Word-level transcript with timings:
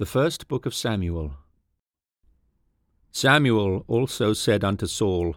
The 0.00 0.06
first 0.06 0.48
book 0.48 0.64
of 0.64 0.74
Samuel. 0.74 1.34
Samuel 3.12 3.84
also 3.86 4.32
said 4.32 4.64
unto 4.64 4.86
Saul, 4.86 5.36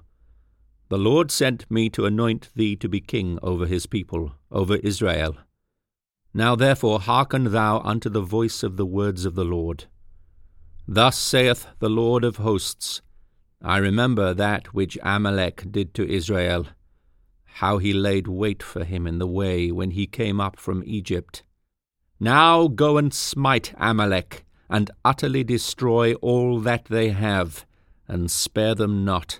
The 0.88 0.97
Lord 0.97 1.32
sent 1.32 1.70
me 1.70 1.89
to 1.89 2.05
anoint 2.05 2.47
thee 2.55 2.78
to 2.78 2.88
be 2.88 3.02
king 3.02 3.38
over 3.43 3.65
his 3.65 3.88
people, 3.88 4.36
over 4.50 4.78
Israel. 4.78 5.36
Now 6.34 6.55
therefore 6.55 7.02
hearken 7.02 7.52
thou 7.52 7.79
unto 7.79 8.07
the 8.10 8.21
voice 8.21 8.64
of 8.64 8.78
the 8.78 8.86
words 8.86 9.25
of 9.25 9.36
the 9.36 9.43
Lord. 9.43 9.88
Thus 10.88 11.18
saith 11.18 11.68
the 11.80 11.89
Lord 11.89 12.23
of 12.23 12.37
hosts, 12.37 13.01
I 13.61 13.79
remember 13.79 14.34
that 14.34 14.73
which 14.73 14.98
Amalek 15.04 15.73
did 15.73 15.93
to 15.95 16.09
Israel, 16.09 16.68
how 17.59 17.79
he 17.79 17.92
laid 17.92 18.29
wait 18.29 18.64
for 18.64 18.86
him 18.86 19.07
in 19.07 19.20
the 19.20 19.28
way 19.28 19.73
when 19.73 19.92
he 19.92 20.07
came 20.07 20.39
up 20.39 20.57
from 20.57 20.86
Egypt. 20.86 21.43
Now 22.18 22.70
go 22.70 22.98
and 22.98 23.14
smite 23.14 23.73
Amalek, 23.78 24.45
and 24.73 24.89
utterly 25.05 25.43
destroy 25.43 26.15
all 26.15 26.59
that 26.59 26.86
they 26.86 27.09
have, 27.09 27.64
and 28.07 28.31
spare 28.31 28.73
them 28.73 29.05
not, 29.05 29.39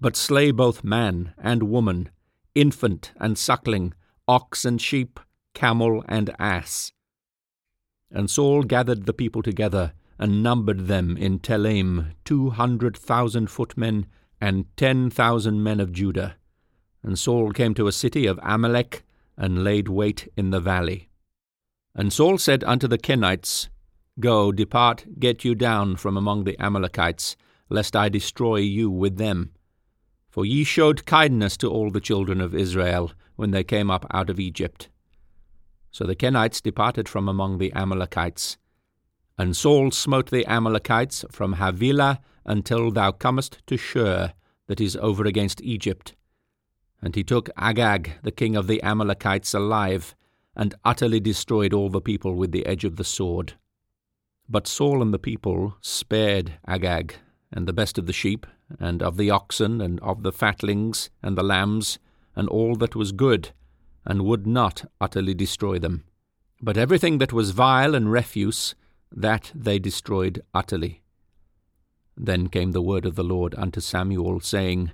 but 0.00 0.14
slay 0.14 0.52
both 0.52 0.84
man 0.84 1.34
and 1.36 1.64
woman, 1.64 2.08
infant 2.54 3.10
and 3.16 3.36
suckling, 3.36 3.92
ox 4.28 4.64
and 4.64 4.80
sheep, 4.80 5.18
camel 5.54 6.04
and 6.08 6.30
ass. 6.38 6.92
And 8.12 8.30
Saul 8.30 8.62
gathered 8.62 9.06
the 9.06 9.12
people 9.12 9.42
together, 9.42 9.92
and 10.20 10.40
numbered 10.42 10.86
them 10.86 11.16
in 11.16 11.40
Telaim 11.40 12.12
two 12.24 12.50
hundred 12.50 12.96
thousand 12.96 13.50
footmen, 13.50 14.06
and 14.40 14.66
ten 14.76 15.10
thousand 15.10 15.64
men 15.64 15.80
of 15.80 15.92
Judah. 15.92 16.36
And 17.02 17.18
Saul 17.18 17.50
came 17.50 17.74
to 17.74 17.88
a 17.88 17.92
city 17.92 18.26
of 18.26 18.38
Amalek, 18.44 19.02
and 19.36 19.64
laid 19.64 19.88
wait 19.88 20.28
in 20.36 20.50
the 20.50 20.60
valley. 20.60 21.08
And 21.92 22.12
Saul 22.12 22.38
said 22.38 22.62
unto 22.62 22.86
the 22.86 22.98
Kenites, 22.98 23.68
Go, 24.20 24.52
depart, 24.52 25.06
get 25.18 25.44
you 25.44 25.54
down 25.54 25.96
from 25.96 26.16
among 26.16 26.44
the 26.44 26.58
Amalekites, 26.60 27.36
lest 27.70 27.96
I 27.96 28.08
destroy 28.08 28.56
you 28.56 28.90
with 28.90 29.16
them. 29.16 29.52
For 30.28 30.44
ye 30.44 30.62
showed 30.62 31.06
kindness 31.06 31.56
to 31.58 31.70
all 31.70 31.90
the 31.90 32.00
children 32.00 32.40
of 32.40 32.54
Israel 32.54 33.12
when 33.36 33.50
they 33.50 33.64
came 33.64 33.90
up 33.90 34.06
out 34.12 34.28
of 34.28 34.38
Egypt. 34.38 34.90
So 35.90 36.04
the 36.04 36.14
Kenites 36.14 36.62
departed 36.62 37.08
from 37.08 37.28
among 37.28 37.58
the 37.58 37.72
Amalekites. 37.72 38.58
And 39.38 39.56
Saul 39.56 39.90
smote 39.90 40.30
the 40.30 40.46
Amalekites 40.46 41.24
from 41.30 41.54
Havilah 41.54 42.20
until 42.44 42.90
thou 42.90 43.12
comest 43.12 43.62
to 43.66 43.76
Shur, 43.76 44.34
that 44.66 44.80
is 44.80 44.96
over 44.96 45.24
against 45.24 45.62
Egypt. 45.62 46.14
And 47.00 47.16
he 47.16 47.24
took 47.24 47.48
Agag, 47.56 48.12
the 48.22 48.30
king 48.30 48.54
of 48.54 48.66
the 48.66 48.82
Amalekites, 48.82 49.54
alive, 49.54 50.14
and 50.54 50.74
utterly 50.84 51.20
destroyed 51.20 51.72
all 51.72 51.88
the 51.88 52.00
people 52.00 52.34
with 52.34 52.52
the 52.52 52.66
edge 52.66 52.84
of 52.84 52.96
the 52.96 53.04
sword. 53.04 53.54
But 54.50 54.66
Saul 54.66 55.00
and 55.00 55.14
the 55.14 55.18
people 55.18 55.76
spared 55.80 56.54
Agag, 56.66 57.14
and 57.52 57.68
the 57.68 57.72
best 57.72 57.98
of 57.98 58.06
the 58.06 58.12
sheep, 58.12 58.48
and 58.80 59.00
of 59.00 59.16
the 59.16 59.30
oxen, 59.30 59.80
and 59.80 60.00
of 60.00 60.24
the 60.24 60.32
fatlings, 60.32 61.08
and 61.22 61.38
the 61.38 61.44
lambs, 61.44 62.00
and 62.34 62.48
all 62.48 62.74
that 62.76 62.96
was 62.96 63.12
good, 63.12 63.52
and 64.04 64.24
would 64.24 64.48
not 64.48 64.90
utterly 65.00 65.34
destroy 65.34 65.78
them. 65.78 66.02
But 66.60 66.76
everything 66.76 67.18
that 67.18 67.32
was 67.32 67.52
vile 67.52 67.94
and 67.94 68.10
refuse, 68.10 68.74
that 69.12 69.52
they 69.54 69.78
destroyed 69.78 70.42
utterly. 70.52 71.02
Then 72.16 72.48
came 72.48 72.72
the 72.72 72.82
word 72.82 73.06
of 73.06 73.14
the 73.14 73.22
Lord 73.22 73.54
unto 73.56 73.80
Samuel, 73.80 74.40
saying, 74.40 74.90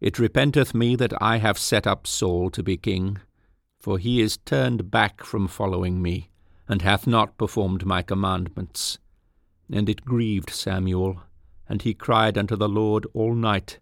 It 0.00 0.18
repenteth 0.18 0.74
me 0.74 0.96
that 0.96 1.12
I 1.22 1.36
have 1.36 1.58
set 1.58 1.86
up 1.86 2.06
Saul 2.06 2.48
to 2.50 2.62
be 2.62 2.78
king, 2.78 3.18
for 3.78 3.98
he 3.98 4.22
is 4.22 4.38
turned 4.38 4.90
back 4.90 5.22
from 5.22 5.46
following 5.46 6.00
me, 6.00 6.30
and 6.68 6.82
hath 6.82 7.06
not 7.06 7.38
performed 7.38 7.86
my 7.86 8.02
commandments. 8.02 8.98
And 9.72 9.88
it 9.88 10.04
grieved 10.04 10.50
Samuel, 10.50 11.22
and 11.68 11.82
he 11.82 11.94
cried 11.94 12.36
unto 12.36 12.56
the 12.56 12.68
Lord 12.68 13.06
all 13.14 13.34
night. 13.34 13.78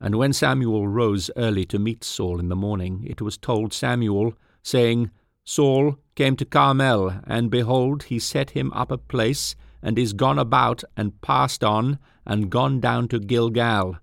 And 0.00 0.16
when 0.16 0.32
Samuel 0.32 0.88
rose 0.88 1.30
early 1.36 1.64
to 1.66 1.78
meet 1.78 2.02
Saul 2.02 2.40
in 2.40 2.48
the 2.48 2.56
morning, 2.56 3.06
it 3.06 3.22
was 3.22 3.38
told 3.38 3.72
Samuel, 3.72 4.34
saying, 4.62 5.10
Saul 5.44 5.96
came 6.14 6.36
to 6.36 6.44
Carmel, 6.44 7.14
and 7.24 7.50
behold, 7.50 8.04
he 8.04 8.18
set 8.18 8.50
him 8.50 8.72
up 8.72 8.90
a 8.90 8.98
place, 8.98 9.54
and 9.80 9.98
is 9.98 10.12
gone 10.12 10.38
about, 10.38 10.82
and 10.96 11.20
passed 11.20 11.62
on, 11.62 11.98
and 12.26 12.50
gone 12.50 12.80
down 12.80 13.08
to 13.08 13.18
Gilgal. 13.18 13.96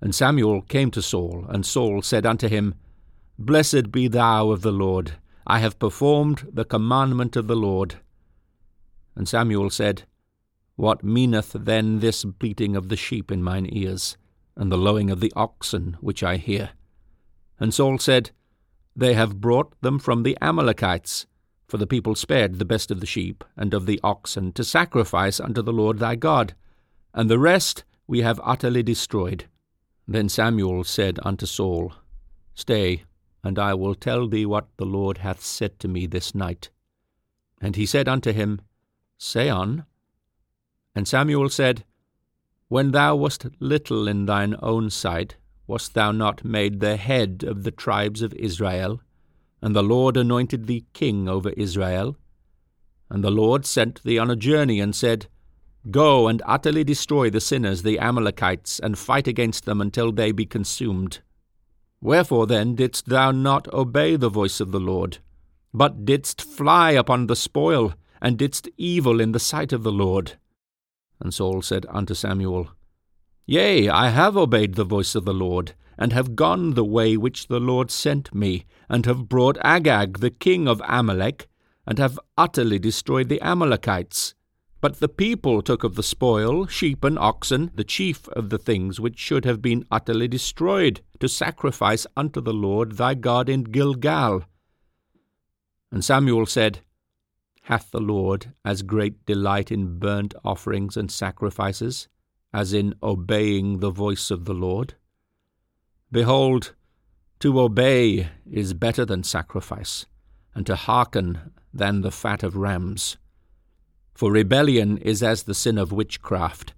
And 0.00 0.14
Samuel 0.14 0.62
came 0.62 0.90
to 0.90 1.02
Saul, 1.02 1.46
and 1.48 1.64
Saul 1.64 2.02
said 2.02 2.26
unto 2.26 2.48
him, 2.48 2.74
Blessed 3.38 3.90
be 3.90 4.08
thou 4.08 4.50
of 4.50 4.62
the 4.62 4.72
Lord. 4.72 5.12
I 5.46 5.60
have 5.60 5.78
performed 5.78 6.48
the 6.52 6.64
commandment 6.64 7.36
of 7.36 7.46
the 7.46 7.54
Lord. 7.54 7.96
And 9.14 9.28
Samuel 9.28 9.70
said, 9.70 10.02
What 10.74 11.04
meaneth 11.04 11.52
then 11.52 12.00
this 12.00 12.24
bleating 12.24 12.74
of 12.74 12.88
the 12.88 12.96
sheep 12.96 13.30
in 13.30 13.44
mine 13.44 13.68
ears, 13.70 14.16
and 14.56 14.72
the 14.72 14.76
lowing 14.76 15.08
of 15.08 15.20
the 15.20 15.32
oxen 15.36 15.96
which 16.00 16.24
I 16.24 16.36
hear? 16.38 16.70
And 17.60 17.72
Saul 17.72 17.98
said, 17.98 18.32
They 18.96 19.14
have 19.14 19.40
brought 19.40 19.72
them 19.82 20.00
from 20.00 20.24
the 20.24 20.36
Amalekites, 20.42 21.26
for 21.68 21.78
the 21.78 21.86
people 21.86 22.16
spared 22.16 22.58
the 22.58 22.64
best 22.64 22.90
of 22.90 22.98
the 22.98 23.06
sheep 23.06 23.44
and 23.56 23.72
of 23.72 23.86
the 23.86 24.00
oxen 24.02 24.52
to 24.52 24.64
sacrifice 24.64 25.38
unto 25.38 25.62
the 25.62 25.72
Lord 25.72 26.00
thy 26.00 26.16
God, 26.16 26.54
and 27.14 27.30
the 27.30 27.38
rest 27.38 27.84
we 28.08 28.22
have 28.22 28.40
utterly 28.42 28.82
destroyed. 28.82 29.44
Then 30.08 30.28
Samuel 30.28 30.82
said 30.82 31.20
unto 31.22 31.46
Saul, 31.46 31.92
Stay, 32.54 33.04
and 33.46 33.58
I 33.58 33.72
will 33.74 33.94
tell 33.94 34.28
thee 34.28 34.44
what 34.44 34.68
the 34.76 34.84
Lord 34.84 35.18
hath 35.18 35.42
said 35.42 35.78
to 35.78 35.88
me 35.88 36.06
this 36.06 36.34
night. 36.34 36.70
And 37.60 37.76
he 37.76 37.86
said 37.86 38.08
unto 38.08 38.32
him, 38.32 38.60
Say 39.16 39.48
on. 39.48 39.86
And 40.94 41.08
Samuel 41.08 41.48
said, 41.48 41.84
When 42.68 42.90
thou 42.90 43.16
wast 43.16 43.46
little 43.60 44.08
in 44.08 44.26
thine 44.26 44.56
own 44.60 44.90
sight, 44.90 45.36
wast 45.66 45.94
thou 45.94 46.12
not 46.12 46.44
made 46.44 46.80
the 46.80 46.96
head 46.96 47.44
of 47.46 47.62
the 47.62 47.70
tribes 47.70 48.20
of 48.20 48.34
Israel? 48.34 49.00
And 49.62 49.74
the 49.74 49.82
Lord 49.82 50.16
anointed 50.16 50.66
thee 50.66 50.84
king 50.92 51.28
over 51.28 51.50
Israel? 51.50 52.16
And 53.08 53.24
the 53.24 53.30
Lord 53.30 53.64
sent 53.64 54.02
thee 54.02 54.18
on 54.18 54.30
a 54.30 54.36
journey, 54.36 54.80
and 54.80 54.94
said, 54.94 55.28
Go 55.90 56.26
and 56.26 56.42
utterly 56.44 56.82
destroy 56.82 57.30
the 57.30 57.40
sinners, 57.40 57.82
the 57.82 58.00
Amalekites, 58.00 58.80
and 58.80 58.98
fight 58.98 59.28
against 59.28 59.64
them 59.64 59.80
until 59.80 60.10
they 60.10 60.32
be 60.32 60.44
consumed. 60.44 61.20
Wherefore 62.00 62.46
then 62.46 62.74
didst 62.74 63.06
thou 63.06 63.30
not 63.30 63.72
obey 63.72 64.16
the 64.16 64.28
voice 64.28 64.60
of 64.60 64.70
the 64.70 64.80
Lord, 64.80 65.18
but 65.72 66.04
didst 66.04 66.42
fly 66.42 66.92
upon 66.92 67.26
the 67.26 67.36
spoil, 67.36 67.94
and 68.20 68.38
didst 68.38 68.68
evil 68.76 69.20
in 69.20 69.32
the 69.32 69.40
sight 69.40 69.72
of 69.72 69.82
the 69.82 69.92
Lord? 69.92 70.38
And 71.20 71.32
Saul 71.32 71.62
said 71.62 71.86
unto 71.88 72.14
Samuel, 72.14 72.68
Yea, 73.46 73.88
I 73.88 74.10
have 74.10 74.36
obeyed 74.36 74.74
the 74.74 74.84
voice 74.84 75.14
of 75.14 75.24
the 75.24 75.34
Lord, 75.34 75.74
and 75.98 76.12
have 76.12 76.36
gone 76.36 76.74
the 76.74 76.84
way 76.84 77.16
which 77.16 77.48
the 77.48 77.60
Lord 77.60 77.90
sent 77.90 78.34
me, 78.34 78.66
and 78.88 79.06
have 79.06 79.28
brought 79.28 79.58
Agag 79.62 80.18
the 80.18 80.30
king 80.30 80.68
of 80.68 80.82
Amalek, 80.86 81.48
and 81.86 81.98
have 81.98 82.20
utterly 82.36 82.78
destroyed 82.78 83.28
the 83.28 83.40
Amalekites. 83.40 84.34
But 84.86 85.00
the 85.00 85.08
people 85.08 85.62
took 85.62 85.82
of 85.82 85.96
the 85.96 86.02
spoil 86.04 86.68
sheep 86.68 87.02
and 87.02 87.18
oxen, 87.18 87.72
the 87.74 87.82
chief 87.82 88.28
of 88.28 88.50
the 88.50 88.58
things 88.58 89.00
which 89.00 89.18
should 89.18 89.44
have 89.44 89.60
been 89.60 89.84
utterly 89.90 90.28
destroyed, 90.28 91.00
to 91.18 91.28
sacrifice 91.28 92.06
unto 92.16 92.40
the 92.40 92.52
Lord 92.52 92.92
thy 92.92 93.14
God 93.14 93.48
in 93.48 93.64
Gilgal. 93.64 94.44
And 95.90 96.04
Samuel 96.04 96.46
said, 96.46 96.82
Hath 97.62 97.90
the 97.90 98.00
Lord 98.00 98.52
as 98.64 98.82
great 98.82 99.26
delight 99.26 99.72
in 99.72 99.98
burnt 99.98 100.34
offerings 100.44 100.96
and 100.96 101.10
sacrifices, 101.10 102.06
as 102.52 102.72
in 102.72 102.94
obeying 103.02 103.80
the 103.80 103.90
voice 103.90 104.30
of 104.30 104.44
the 104.44 104.54
Lord? 104.54 104.94
Behold, 106.12 106.76
to 107.40 107.58
obey 107.58 108.28
is 108.48 108.72
better 108.72 109.04
than 109.04 109.24
sacrifice, 109.24 110.06
and 110.54 110.64
to 110.64 110.76
hearken 110.76 111.52
than 111.74 112.02
the 112.02 112.12
fat 112.12 112.44
of 112.44 112.54
rams. 112.54 113.16
For 114.16 114.32
rebellion 114.32 114.96
is 114.96 115.22
as 115.22 115.42
the 115.42 115.54
sin 115.54 115.76
of 115.76 115.92
witchcraft, 115.92 116.72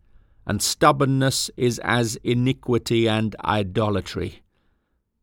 and 0.44 0.60
stubbornness 0.60 1.52
is 1.56 1.78
as 1.84 2.16
iniquity 2.24 3.08
and 3.08 3.36
idolatry. 3.44 4.42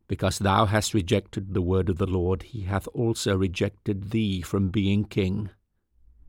Because 0.07 0.39
thou 0.39 0.65
hast 0.65 0.93
rejected 0.93 1.53
the 1.53 1.61
word 1.61 1.89
of 1.89 1.97
the 1.97 2.05
Lord, 2.05 2.43
he 2.43 2.61
hath 2.61 2.87
also 2.93 3.35
rejected 3.35 4.11
thee 4.11 4.41
from 4.41 4.69
being 4.69 5.03
king. 5.03 5.49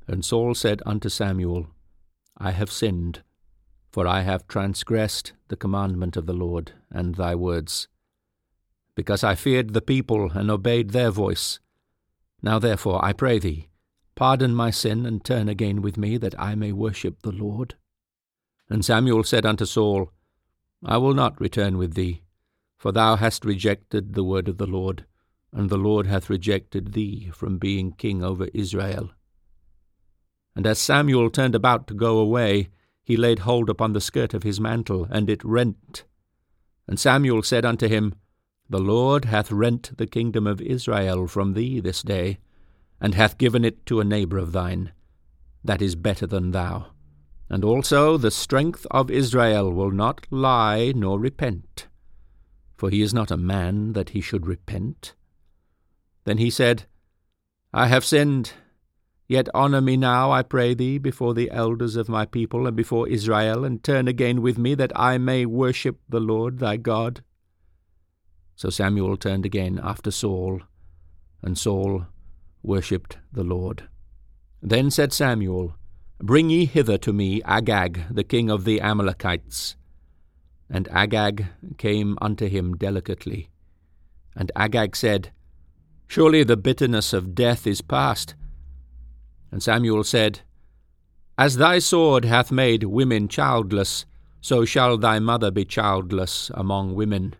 And 0.09 0.25
Saul 0.25 0.57
said 0.57 0.83
unto 0.85 1.09
Samuel, 1.09 1.69
I 2.37 2.51
have 2.51 2.73
sinned, 2.73 3.23
for 3.93 4.09
I 4.09 4.23
have 4.23 4.49
transgressed 4.49 5.35
the 5.47 5.57
commandment 5.57 6.17
of 6.17 6.27
the 6.27 6.33
Lord 6.33 6.73
and 6.91 7.15
thy 7.15 7.37
words, 7.37 7.87
because 8.97 9.23
I 9.23 9.37
feared 9.37 9.73
the 9.73 9.81
people 9.81 10.33
and 10.33 10.51
obeyed 10.51 10.91
their 10.91 11.13
voice. 11.13 11.61
Now 12.43 12.59
therefore, 12.59 13.05
I 13.05 13.13
pray 13.13 13.39
thee, 13.39 13.69
Pardon 14.17 14.55
my 14.55 14.71
sin, 14.71 15.05
and 15.05 15.23
turn 15.23 15.47
again 15.49 15.83
with 15.83 15.99
me, 15.99 16.17
that 16.17 16.35
I 16.41 16.55
may 16.55 16.73
worship 16.73 17.21
the 17.21 17.33
Lord. 17.33 17.75
And 18.71 18.83
Samuel 18.83 19.23
said 19.25 19.45
unto 19.45 19.67
Saul, 19.67 20.11
I 20.83 20.97
will 20.97 21.15
not 21.15 21.41
return 21.41 21.77
with 21.77 21.95
thee, 21.95 22.23
for 22.79 22.93
thou 22.93 23.17
hast 23.17 23.45
rejected 23.45 24.15
the 24.15 24.25
word 24.25 24.49
of 24.49 24.57
the 24.57 24.67
Lord, 24.67 25.05
and 25.53 25.69
the 25.69 25.77
Lord 25.77 26.07
hath 26.07 26.31
rejected 26.31 26.95
thee 26.95 27.31
from 27.33 27.59
being 27.59 27.93
king 27.93 28.25
over 28.25 28.49
Israel. 28.55 29.11
And 30.55 30.67
as 30.67 30.79
Samuel 30.79 31.29
turned 31.29 31.55
about 31.55 31.87
to 31.89 31.95
go 31.95 32.19
away, 32.19 32.71
he 33.05 33.19
laid 33.19 33.41
hold 33.41 33.69
upon 33.69 33.93
the 33.93 34.01
skirt 34.01 34.33
of 34.33 34.43
his 34.43 34.59
mantle, 34.59 35.07
and 35.11 35.29
it 35.29 35.45
rent. 35.45 36.05
And 36.89 36.99
Samuel 36.99 37.43
said 37.43 37.67
unto 37.67 37.87
him, 37.87 38.15
The 38.71 38.81
Lord 38.81 39.27
hath 39.27 39.53
rent 39.53 39.97
the 39.99 40.07
kingdom 40.07 40.47
of 40.47 40.63
Israel 40.63 41.27
from 41.27 41.53
thee 41.53 41.81
this 41.81 42.03
day, 42.03 42.39
and 43.01 43.15
hath 43.15 43.39
given 43.39 43.65
it 43.65 43.85
to 43.87 44.01
a 44.01 44.05
neighbour 44.05 44.39
of 44.39 44.53
thine, 44.53 44.93
that 45.65 45.83
is 45.83 45.95
better 45.95 46.27
than 46.27 46.51
thou. 46.51 46.87
And 47.49 47.65
also 47.65 48.17
the 48.17 48.31
strength 48.31 48.87
of 48.91 49.11
Israel 49.11 49.73
will 49.73 49.91
not 49.91 50.27
lie 50.31 50.93
nor 50.95 51.19
repent, 51.19 51.87
for 52.77 52.91
he 52.91 53.03
is 53.03 53.15
not 53.15 53.31
a 53.31 53.37
man 53.37 53.93
that 53.93 54.11
he 54.11 54.21
should 54.21 54.47
repent. 54.47 55.15
Then 56.25 56.39
he 56.39 56.51
said, 56.51 56.87
I 57.73 57.87
have 57.87 58.05
sinned, 58.05 58.53
Yet 59.29 59.49
honour 59.55 59.81
me 59.81 59.97
now, 59.97 60.31
I 60.31 60.43
pray 60.43 60.75
thee, 60.75 60.99
before 60.99 61.35
the 61.35 61.51
elders 61.51 61.97
of 61.97 62.09
my 62.09 62.27
people 62.27 62.67
and 62.67 62.77
before 62.77 63.09
Israel, 63.09 63.65
and 63.65 63.83
turn 63.83 64.07
again 64.07 64.41
with 64.41 64.57
me, 64.57 64.75
that 64.77 64.93
I 64.95 65.19
may 65.19 65.45
worship 65.47 65.99
the 66.09 66.21
Lord 66.21 66.61
thy 66.61 66.77
God. 66.77 67.25
So 68.55 68.71
Samuel 68.71 69.17
turned 69.17 69.45
again 69.45 69.81
after 69.83 70.13
Saul, 70.13 70.61
and 71.43 71.59
Saul 71.59 72.07
worshipped 72.67 73.19
the 73.33 73.45
Lord. 73.45 73.89
Then 74.61 74.91
said 74.91 75.13
Samuel, 75.13 75.77
Bring 76.19 76.51
ye 76.51 76.65
hither 76.65 76.99
to 76.99 77.13
me 77.13 77.43
Agag, 77.45 78.03
the 78.11 78.25
king 78.25 78.51
of 78.51 78.65
the 78.65 78.81
Amalekites. 78.81 79.77
And 80.69 80.89
Agag 80.89 81.47
came 81.79 82.19
unto 82.21 82.49
him 82.49 82.75
delicately. 82.77 83.51
And 84.35 84.51
Agag 84.57 84.97
said, 84.97 85.31
Surely 86.09 86.43
the 86.43 86.57
bitterness 86.57 87.13
of 87.13 87.35
death 87.35 87.67
is 87.67 87.81
past, 87.81 88.35
and 89.51 89.63
Samuel 89.63 90.05
said, 90.05 90.41
As 91.39 91.57
thy 91.57 91.79
sword 91.79 92.25
hath 92.25 92.51
made 92.51 92.85
women 92.85 93.29
childless, 93.29 94.07
so 94.41 94.65
shall 94.65 94.97
thy 94.97 95.19
mother 95.19 95.51
be 95.51 95.65
childless 95.65 96.51
among 96.55 96.95
women. 96.95 97.35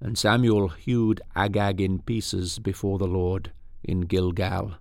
And 0.00 0.16
Samuel 0.16 0.68
hewed 0.68 1.20
Agag 1.36 1.80
in 1.80 2.00
pieces 2.00 2.58
before 2.58 2.98
the 2.98 3.06
Lord 3.06 3.52
in 3.90 4.02
Gilgal. 4.02 4.76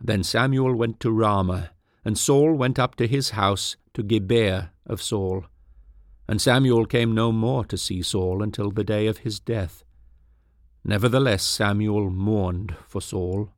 Then 0.00 0.22
Samuel 0.22 0.74
went 0.74 1.00
to 1.00 1.10
Ramah, 1.10 1.70
and 2.04 2.16
Saul 2.16 2.54
went 2.54 2.78
up 2.78 2.94
to 2.96 3.06
his 3.06 3.30
house 3.30 3.76
to 3.94 4.02
Gibeah 4.02 4.72
of 4.86 5.02
Saul. 5.02 5.46
And 6.28 6.40
Samuel 6.40 6.86
came 6.86 7.14
no 7.14 7.32
more 7.32 7.64
to 7.64 7.78
see 7.78 8.02
Saul 8.02 8.42
until 8.42 8.70
the 8.70 8.84
day 8.84 9.06
of 9.06 9.18
his 9.18 9.40
death. 9.40 9.82
Nevertheless 10.84 11.42
Samuel 11.42 12.10
mourned 12.10 12.76
for 12.86 13.00
Saul, 13.00 13.50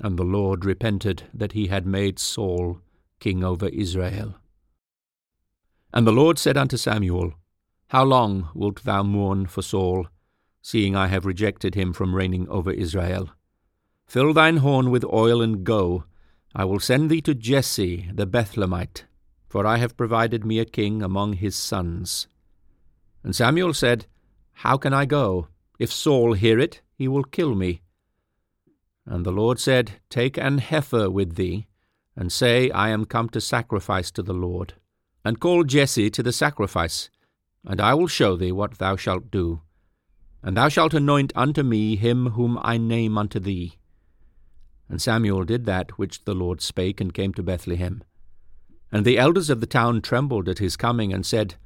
and 0.00 0.18
the 0.18 0.24
Lord 0.24 0.64
repented 0.64 1.24
that 1.32 1.52
he 1.52 1.68
had 1.68 1.86
made 1.86 2.18
Saul 2.18 2.80
king 3.20 3.44
over 3.44 3.68
Israel. 3.68 4.34
And 5.92 6.06
the 6.06 6.12
Lord 6.12 6.38
said 6.38 6.56
unto 6.56 6.76
Samuel, 6.76 7.34
How 7.88 8.04
long 8.04 8.48
wilt 8.54 8.82
thou 8.84 9.02
mourn 9.02 9.46
for 9.46 9.62
Saul, 9.62 10.08
seeing 10.60 10.96
I 10.96 11.06
have 11.06 11.24
rejected 11.24 11.74
him 11.74 11.92
from 11.92 12.14
reigning 12.14 12.48
over 12.48 12.70
Israel? 12.70 13.30
Fill 14.06 14.32
thine 14.32 14.58
horn 14.58 14.90
with 14.90 15.04
oil 15.04 15.42
and 15.42 15.64
go. 15.64 16.04
I 16.54 16.64
will 16.64 16.80
send 16.80 17.10
thee 17.10 17.20
to 17.22 17.34
Jesse 17.34 18.08
the 18.14 18.26
Bethlehemite, 18.26 19.04
for 19.48 19.66
I 19.66 19.78
have 19.78 19.96
provided 19.96 20.44
me 20.44 20.58
a 20.58 20.64
king 20.64 21.02
among 21.02 21.34
his 21.34 21.56
sons. 21.56 22.28
And 23.24 23.34
Samuel 23.34 23.74
said, 23.74 24.06
How 24.52 24.76
can 24.76 24.94
I 24.94 25.04
go? 25.06 25.48
If 25.78 25.92
Saul 25.92 26.34
hear 26.34 26.58
it, 26.58 26.80
he 26.94 27.08
will 27.08 27.24
kill 27.24 27.54
me. 27.54 27.82
And 29.04 29.26
the 29.26 29.32
Lord 29.32 29.58
said, 29.58 30.00
Take 30.08 30.38
an 30.38 30.58
heifer 30.58 31.10
with 31.10 31.34
thee, 31.34 31.66
and 32.14 32.32
say, 32.32 32.70
I 32.70 32.90
am 32.90 33.04
come 33.04 33.28
to 33.30 33.40
sacrifice 33.40 34.10
to 34.12 34.22
the 34.22 34.32
Lord. 34.32 34.74
And 35.24 35.40
call 35.40 35.64
Jesse 35.64 36.10
to 36.10 36.22
the 36.22 36.32
sacrifice, 36.32 37.10
and 37.64 37.80
I 37.80 37.94
will 37.94 38.06
show 38.06 38.36
thee 38.36 38.52
what 38.52 38.78
thou 38.78 38.94
shalt 38.94 39.30
do. 39.30 39.62
And 40.42 40.56
thou 40.56 40.68
shalt 40.68 40.94
anoint 40.94 41.32
unto 41.34 41.64
me 41.64 41.96
him 41.96 42.30
whom 42.30 42.58
I 42.62 42.78
name 42.78 43.18
unto 43.18 43.40
thee. 43.40 43.78
And 44.88 45.02
Samuel 45.02 45.44
did 45.44 45.64
that 45.66 45.98
which 45.98 46.24
the 46.24 46.34
Lord 46.34 46.60
spake, 46.60 47.00
and 47.00 47.12
came 47.12 47.34
to 47.34 47.42
Bethlehem. 47.42 48.04
And 48.92 49.04
the 49.04 49.18
elders 49.18 49.50
of 49.50 49.60
the 49.60 49.66
town 49.66 50.00
trembled 50.00 50.48
at 50.48 50.58
his 50.58 50.76
coming, 50.76 51.12
and 51.12 51.26
said, 51.26 51.56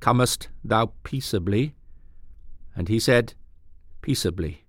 Comest 0.00 0.48
thou 0.64 0.92
peaceably? 1.02 1.74
And 2.74 2.88
he 2.88 2.98
said, 2.98 3.34
Peaceably. 4.02 4.64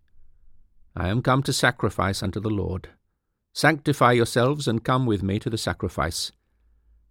I 0.96 1.10
am 1.10 1.22
come 1.22 1.44
to 1.44 1.52
sacrifice 1.52 2.24
unto 2.24 2.40
the 2.40 2.50
Lord. 2.50 2.90
Sanctify 3.54 4.13
yourselves, 4.13 4.68
and 4.68 4.84
come 4.84 5.06
with 5.06 5.24
me 5.24 5.40
to 5.40 5.50
the 5.50 5.57
sacrifice. 5.57 6.31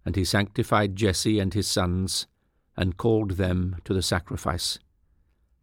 And 0.05 0.15
he 0.15 0.23
sanctified 0.23 0.95
Jesse 0.95 1.39
and 1.39 1.53
his 1.53 1.67
sons, 1.67 2.27
and 2.77 2.97
called 2.97 3.31
them 3.31 3.77
to 3.83 3.93
the 3.93 4.01
sacrifice. 4.01 4.79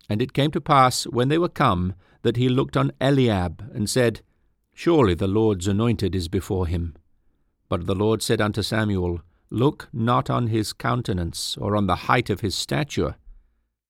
And 0.08 0.20
it 0.20 0.32
came 0.32 0.50
to 0.50 0.60
pass, 0.60 1.04
when 1.04 1.28
they 1.28 1.38
were 1.38 1.48
come, 1.48 1.94
that 2.22 2.36
he 2.36 2.48
looked 2.48 2.76
on 2.76 2.92
Eliab, 3.00 3.70
and 3.74 3.88
said, 3.88 4.20
Surely 4.74 5.14
the 5.14 5.28
Lord's 5.28 5.68
anointed 5.68 6.14
is 6.14 6.28
before 6.28 6.66
him. 6.66 6.94
But 7.68 7.86
the 7.86 7.94
Lord 7.94 8.22
said 8.22 8.40
unto 8.40 8.62
Samuel, 8.62 9.20
Look 9.50 9.88
not 9.92 10.30
on 10.30 10.46
his 10.46 10.72
countenance, 10.72 11.56
or 11.58 11.76
on 11.76 11.86
the 11.86 12.06
height 12.06 12.30
of 12.30 12.40
his 12.40 12.54
stature, 12.54 13.16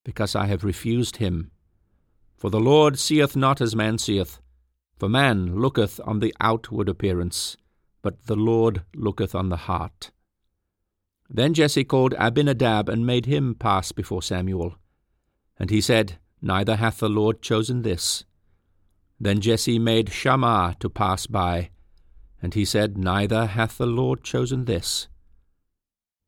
because 0.05 0.35
I 0.35 0.47
have 0.47 0.65
refused 0.65 1.17
him. 1.17 1.53
For 2.37 2.51
the 2.51 2.61
Lord 2.61 2.99
seeth 2.99 3.37
not 3.37 3.61
as 3.61 3.77
man 3.77 3.99
seeth. 3.99 4.41
For 4.99 5.09
man 5.09 5.61
looketh 5.61 6.01
on 6.05 6.19
the 6.19 6.35
outward 6.41 6.89
appearance, 6.89 7.57
but 8.03 8.27
the 8.27 8.37
Lord 8.37 8.83
looketh 8.95 9.35
on 9.35 9.49
the 9.49 9.57
heart. 9.57 10.11
Then 11.31 11.55
Jesse 11.55 11.85
called 11.85 12.15
Abinadab 12.19 12.89
and 12.89 13.07
made 13.07 13.27
him 13.27 13.55
pass 13.55 13.93
before 13.93 14.23
Samuel. 14.23 14.77
And 15.59 15.71
he 15.71 15.81
said, 15.81 16.19
Neither 16.41 16.77
hath 16.77 16.99
the 16.99 17.09
Lord 17.09 17.41
chosen 17.41 17.83
this. 17.83 18.25
Then 19.23 19.41
Jesse 19.41 19.79
made 19.79 20.11
Shammah 20.11 20.75
to 20.81 20.91
pass 20.91 21.29
by, 21.29 21.71
and 22.43 22.55
he 22.55 22.65
said, 22.65 22.99
Neither 22.99 23.47
hath 23.47 23.79
the 23.79 23.87
Lord 23.87 24.25
chosen 24.25 24.65
this. 24.65 25.07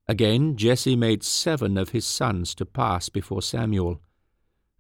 Again 0.06 0.56
Jesse 0.56 0.95
made 0.95 1.25
seven 1.25 1.76
of 1.76 1.88
his 1.88 2.07
sons 2.07 2.54
to 2.54 2.64
pass 2.64 3.09
before 3.09 3.42
Samuel. 3.42 4.00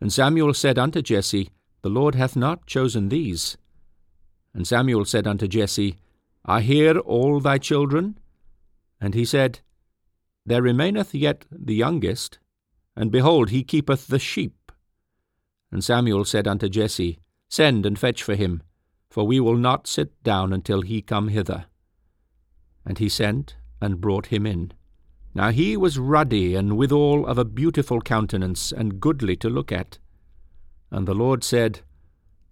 And 0.00 0.12
Samuel 0.12 0.54
said 0.54 0.78
unto 0.78 1.02
Jesse, 1.02 1.50
The 1.82 1.88
Lord 1.88 2.14
hath 2.14 2.36
not 2.36 2.66
chosen 2.66 3.08
these. 3.08 3.56
And 4.54 4.64
Samuel 4.64 5.06
said 5.06 5.26
unto 5.26 5.48
Jesse, 5.48 5.98
I 6.44 6.60
hear 6.60 6.98
all 6.98 7.40
thy 7.40 7.58
children? 7.58 8.20
And 9.00 9.14
he 9.14 9.24
said, 9.24 9.58
There 10.46 10.62
remaineth 10.62 11.16
yet 11.16 11.46
the 11.50 11.74
youngest, 11.74 12.38
and 12.94 13.10
behold, 13.10 13.50
he 13.50 13.64
keepeth 13.64 14.06
the 14.06 14.20
sheep. 14.20 14.70
And 15.72 15.82
Samuel 15.82 16.24
said 16.24 16.46
unto 16.46 16.68
Jesse, 16.68 17.18
Send 17.54 17.86
and 17.86 17.96
fetch 17.96 18.20
for 18.20 18.34
him, 18.34 18.64
for 19.08 19.24
we 19.24 19.38
will 19.38 19.56
not 19.56 19.86
sit 19.86 20.20
down 20.24 20.52
until 20.52 20.82
he 20.82 21.00
come 21.00 21.28
hither. 21.28 21.66
And 22.84 22.98
he 22.98 23.08
sent 23.08 23.54
and 23.80 24.00
brought 24.00 24.26
him 24.26 24.44
in. 24.44 24.72
Now 25.36 25.52
he 25.52 25.76
was 25.76 25.96
ruddy, 25.96 26.56
and 26.56 26.76
withal 26.76 27.24
of 27.24 27.38
a 27.38 27.44
beautiful 27.44 28.00
countenance, 28.00 28.72
and 28.72 28.98
goodly 28.98 29.36
to 29.36 29.48
look 29.48 29.70
at. 29.70 30.00
And 30.90 31.06
the 31.06 31.14
Lord 31.14 31.44
said, 31.44 31.82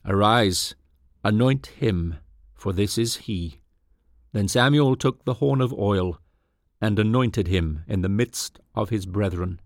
Arise, 0.04 0.76
anoint 1.24 1.66
him, 1.66 2.18
for 2.54 2.72
this 2.72 2.96
is 2.96 3.26
he. 3.26 3.60
Then 4.30 4.46
Samuel 4.46 4.94
took 4.94 5.24
the 5.24 5.34
horn 5.42 5.60
of 5.60 5.72
oil, 5.72 6.20
and 6.80 6.96
anointed 6.96 7.48
him 7.48 7.82
in 7.88 8.02
the 8.02 8.08
midst 8.08 8.60
of 8.76 8.90
his 8.90 9.06
brethren. 9.06 9.60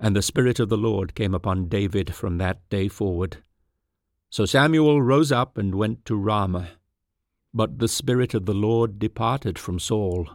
And 0.00 0.16
the 0.16 0.22
Spirit 0.22 0.58
of 0.58 0.70
the 0.70 0.76
Lord 0.76 1.14
came 1.14 1.36
upon 1.36 1.68
David 1.68 2.16
from 2.16 2.38
that 2.38 2.68
day 2.68 2.88
forward. 2.88 3.43
So 4.34 4.46
Samuel 4.46 5.00
rose 5.00 5.30
up 5.30 5.56
and 5.56 5.76
went 5.76 6.04
to 6.06 6.16
Ramah. 6.16 6.70
But 7.54 7.78
the 7.78 7.86
Spirit 7.86 8.34
of 8.34 8.46
the 8.46 8.52
Lord 8.52 8.98
departed 8.98 9.60
from 9.60 9.78
Saul 9.78 10.28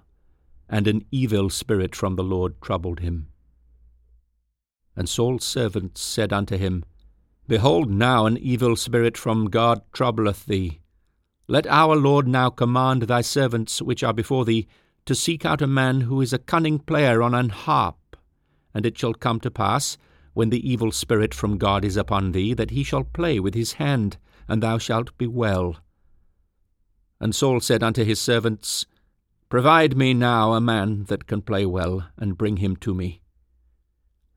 and 0.69 0.87
an 0.87 1.03
evil 1.11 1.49
spirit 1.49 1.97
from 1.97 2.15
the 2.15 2.23
Lord 2.23 2.61
troubled 2.61 3.01
him. 3.01 3.27
And 4.95 5.09
Saul's 5.09 5.43
servants 5.43 5.99
said 5.99 6.31
unto 6.31 6.55
him, 6.55 6.85
Behold, 7.45 7.91
now 7.91 8.25
an 8.25 8.37
evil 8.37 8.77
spirit 8.77 9.17
from 9.17 9.49
God 9.49 9.81
troubleth 9.91 10.45
thee. 10.45 10.79
Let 11.49 11.67
our 11.67 11.97
Lord 11.97 12.25
now 12.25 12.49
command 12.49 13.01
thy 13.01 13.19
servants 13.19 13.81
which 13.81 14.01
are 14.01 14.13
before 14.13 14.45
thee 14.45 14.65
to 15.07 15.13
seek 15.13 15.43
out 15.45 15.61
a 15.61 15.67
man 15.67 15.99
who 15.99 16.21
is 16.21 16.31
a 16.31 16.39
cunning 16.39 16.79
player 16.79 17.21
on 17.21 17.35
an 17.35 17.49
harp. 17.49 18.15
And 18.73 18.85
it 18.85 18.97
shall 18.97 19.13
come 19.13 19.41
to 19.41 19.51
pass, 19.51 19.97
when 20.33 20.49
the 20.49 20.69
evil 20.69 20.91
spirit 20.91 21.33
from 21.33 21.57
God 21.57 21.83
is 21.83 21.97
upon 21.97 22.31
thee, 22.31 22.53
that 22.53 22.71
he 22.71 22.83
shall 22.83 23.03
play 23.03 23.39
with 23.39 23.53
his 23.53 23.73
hand, 23.73 24.17
and 24.47 24.63
thou 24.63 24.77
shalt 24.77 25.17
be 25.17 25.27
well. 25.27 25.77
And 27.19 27.35
Saul 27.35 27.59
said 27.59 27.83
unto 27.83 28.03
his 28.03 28.19
servants, 28.19 28.85
Provide 29.49 29.97
me 29.97 30.13
now 30.13 30.53
a 30.53 30.61
man 30.61 31.05
that 31.05 31.27
can 31.27 31.41
play 31.41 31.65
well, 31.65 32.07
and 32.17 32.37
bring 32.37 32.57
him 32.57 32.75
to 32.77 32.93
me. 32.93 33.21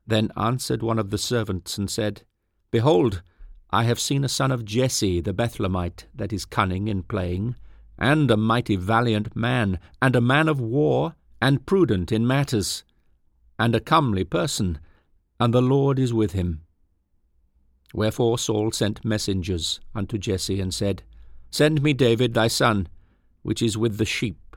Then 0.05 0.31
answered 0.35 0.81
one 0.81 0.99
of 0.99 1.11
the 1.11 1.17
servants, 1.17 1.77
and 1.77 1.89
said, 1.89 2.23
Behold, 2.71 3.21
I 3.69 3.83
have 3.83 3.99
seen 3.99 4.23
a 4.23 4.29
son 4.29 4.51
of 4.51 4.65
Jesse 4.65 5.21
the 5.21 5.33
Bethlehemite 5.33 6.05
that 6.13 6.33
is 6.33 6.45
cunning 6.45 6.87
in 6.87 7.03
playing, 7.03 7.55
and 7.97 8.29
a 8.29 8.37
mighty 8.37 8.75
valiant 8.75 9.35
man, 9.35 9.79
and 10.01 10.15
a 10.15 10.21
man 10.21 10.49
of 10.49 10.59
war, 10.59 11.15
and 11.41 11.65
prudent 11.65 12.11
in 12.11 12.27
matters, 12.27 12.83
and 13.57 13.75
a 13.75 13.79
comely 13.79 14.23
person, 14.23 14.79
and 15.43 15.53
the 15.53 15.61
Lord 15.61 15.99
is 15.99 16.13
with 16.13 16.31
him. 16.31 16.61
Wherefore 17.93 18.37
Saul 18.37 18.71
sent 18.71 19.03
messengers 19.03 19.81
unto 19.93 20.17
Jesse, 20.17 20.61
and 20.61 20.73
said, 20.73 21.03
Send 21.51 21.83
me 21.83 21.91
David 21.91 22.33
thy 22.33 22.47
son, 22.47 22.87
which 23.41 23.61
is 23.61 23.77
with 23.77 23.97
the 23.97 24.05
sheep. 24.05 24.55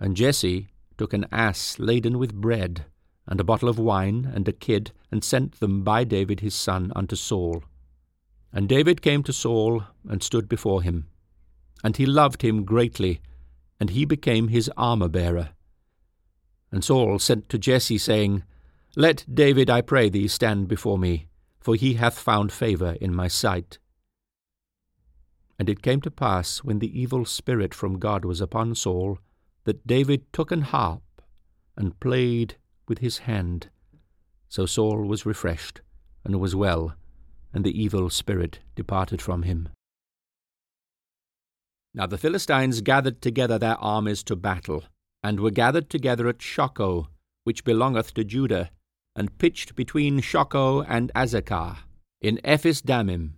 And 0.00 0.16
Jesse 0.16 0.66
took 0.98 1.12
an 1.12 1.26
ass 1.30 1.78
laden 1.78 2.18
with 2.18 2.34
bread, 2.34 2.86
and 3.24 3.38
a 3.38 3.44
bottle 3.44 3.68
of 3.68 3.78
wine, 3.78 4.32
and 4.34 4.48
a 4.48 4.52
kid, 4.52 4.90
and 5.12 5.22
sent 5.22 5.60
them 5.60 5.84
by 5.84 6.02
David 6.02 6.40
his 6.40 6.56
son 6.56 6.90
unto 6.96 7.14
Saul. 7.14 7.62
And 8.52 8.68
David 8.68 9.00
came 9.00 9.22
to 9.22 9.32
Saul, 9.32 9.84
and 10.08 10.24
stood 10.24 10.48
before 10.48 10.82
him. 10.82 11.06
And 11.84 11.96
he 11.96 12.04
loved 12.04 12.42
him 12.42 12.64
greatly, 12.64 13.20
and 13.78 13.90
he 13.90 14.06
became 14.06 14.48
his 14.48 14.68
armour 14.76 15.08
bearer. 15.08 15.50
And 16.72 16.82
Saul 16.82 17.20
sent 17.20 17.48
to 17.50 17.58
Jesse, 17.58 17.98
saying, 17.98 18.42
Let 18.94 19.24
David, 19.32 19.70
I 19.70 19.80
pray 19.80 20.10
thee, 20.10 20.28
stand 20.28 20.68
before 20.68 20.98
me, 20.98 21.28
for 21.60 21.74
he 21.74 21.94
hath 21.94 22.18
found 22.18 22.52
favour 22.52 22.96
in 23.00 23.14
my 23.14 23.26
sight. 23.26 23.78
And 25.58 25.70
it 25.70 25.80
came 25.80 26.02
to 26.02 26.10
pass, 26.10 26.58
when 26.58 26.78
the 26.78 27.00
evil 27.00 27.24
spirit 27.24 27.72
from 27.72 27.98
God 27.98 28.26
was 28.26 28.42
upon 28.42 28.74
Saul, 28.74 29.18
that 29.64 29.86
David 29.86 30.30
took 30.32 30.52
an 30.52 30.60
harp, 30.60 31.22
and 31.74 31.98
played 32.00 32.56
with 32.86 32.98
his 32.98 33.18
hand. 33.18 33.70
So 34.50 34.66
Saul 34.66 35.06
was 35.06 35.24
refreshed, 35.24 35.80
and 36.22 36.38
was 36.38 36.54
well, 36.54 36.94
and 37.54 37.64
the 37.64 37.82
evil 37.82 38.10
spirit 38.10 38.58
departed 38.74 39.22
from 39.22 39.44
him. 39.44 39.70
Now 41.94 42.06
the 42.06 42.18
Philistines 42.18 42.82
gathered 42.82 43.22
together 43.22 43.58
their 43.58 43.76
armies 43.76 44.22
to 44.24 44.36
battle, 44.36 44.84
and 45.22 45.40
were 45.40 45.50
gathered 45.50 45.88
together 45.88 46.28
at 46.28 46.38
Shochoh, 46.40 47.06
which 47.44 47.64
belongeth 47.64 48.12
to 48.14 48.24
Judah, 48.24 48.70
and 49.16 49.38
pitched 49.38 49.74
between 49.74 50.20
Shochoh 50.20 50.84
and 50.88 51.10
Azekah, 51.14 51.78
in 52.20 52.40
Ephes 52.44 52.80
Dammim. 52.80 53.36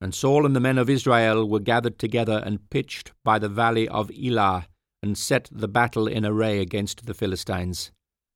And 0.00 0.14
Saul 0.14 0.46
and 0.46 0.56
the 0.56 0.60
men 0.60 0.78
of 0.78 0.88
Israel 0.88 1.48
were 1.48 1.60
gathered 1.60 1.98
together 1.98 2.42
and 2.44 2.70
pitched 2.70 3.12
by 3.24 3.38
the 3.38 3.48
valley 3.48 3.88
of 3.88 4.10
Elah, 4.10 4.66
and 5.02 5.16
set 5.16 5.48
the 5.50 5.68
battle 5.68 6.06
in 6.06 6.24
array 6.24 6.60
against 6.60 7.06
the 7.06 7.14
Philistines. 7.14 7.90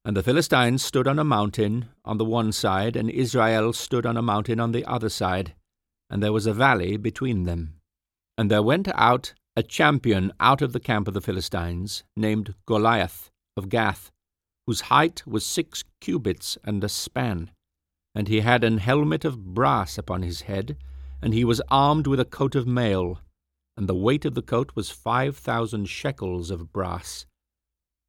And 0.04 0.16
the 0.16 0.22
Philistines 0.22 0.84
stood 0.84 1.06
on 1.06 1.18
a 1.18 1.24
mountain 1.24 1.88
on 2.04 2.18
the 2.18 2.24
one 2.24 2.52
side, 2.52 2.96
and 2.96 3.08
Israel 3.08 3.72
stood 3.72 4.04
on 4.04 4.16
a 4.16 4.22
mountain 4.22 4.60
on 4.60 4.72
the 4.72 4.84
other 4.84 5.08
side, 5.08 5.54
and 6.10 6.22
there 6.22 6.32
was 6.32 6.46
a 6.46 6.52
valley 6.52 6.96
between 6.96 7.44
them. 7.44 7.80
And 8.36 8.50
there 8.50 8.62
went 8.62 8.88
out 8.94 9.34
a 9.56 9.62
champion 9.62 10.32
out 10.40 10.60
of 10.60 10.72
the 10.72 10.80
camp 10.80 11.08
of 11.08 11.14
the 11.14 11.20
Philistines, 11.20 12.04
named 12.16 12.54
Goliath 12.66 13.30
of 13.56 13.68
Gath, 13.68 14.10
whose 14.66 14.82
height 14.82 15.26
was 15.26 15.44
six 15.44 15.84
cubits 16.00 16.58
and 16.64 16.82
a 16.82 16.88
span. 16.88 17.50
And 18.14 18.28
he 18.28 18.40
had 18.40 18.64
an 18.64 18.78
helmet 18.78 19.24
of 19.24 19.54
brass 19.54 19.98
upon 19.98 20.22
his 20.22 20.42
head, 20.42 20.76
and 21.20 21.34
he 21.34 21.44
was 21.44 21.62
armed 21.68 22.06
with 22.06 22.20
a 22.20 22.24
coat 22.24 22.54
of 22.54 22.66
mail, 22.66 23.20
and 23.76 23.88
the 23.88 23.94
weight 23.94 24.24
of 24.24 24.34
the 24.34 24.42
coat 24.42 24.72
was 24.74 24.90
five 24.90 25.36
thousand 25.36 25.88
shekels 25.88 26.50
of 26.50 26.72
brass 26.72 27.26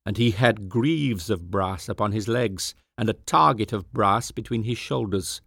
and 0.06 0.18
he 0.18 0.32
had 0.32 0.70
greaves 0.70 1.30
of 1.30 1.50
brass 1.50 1.90
upon 1.90 2.12
his 2.12 2.28
legs, 2.28 2.76
and 2.98 3.10
a 3.10 3.14
target 3.14 3.74
of 3.74 3.92
brass 3.92 4.32
between 4.32 4.64
his 4.64 4.78
shoulders. 4.78 5.42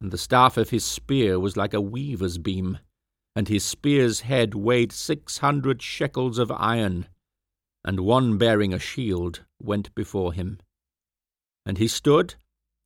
And 0.00 0.10
the 0.10 0.18
staff 0.18 0.56
of 0.56 0.70
his 0.70 0.84
spear 0.84 1.38
was 1.38 1.56
like 1.56 1.72
a 1.72 1.80
weaver's 1.80 2.36
beam, 2.36 2.78
and 3.36 3.48
his 3.48 3.64
spear's 3.64 4.20
head 4.20 4.54
weighed 4.54 4.92
six 4.92 5.38
hundred 5.38 5.80
shekels 5.80 6.38
of 6.38 6.50
iron, 6.50 7.06
and 7.86 8.00
one 8.00 8.36
bearing 8.36 8.74
a 8.74 8.78
shield 8.78 9.44
went 9.62 9.94
before 9.94 10.32
him. 10.32 10.58
And 11.64 11.78
he 11.78 11.88
stood 11.88 12.34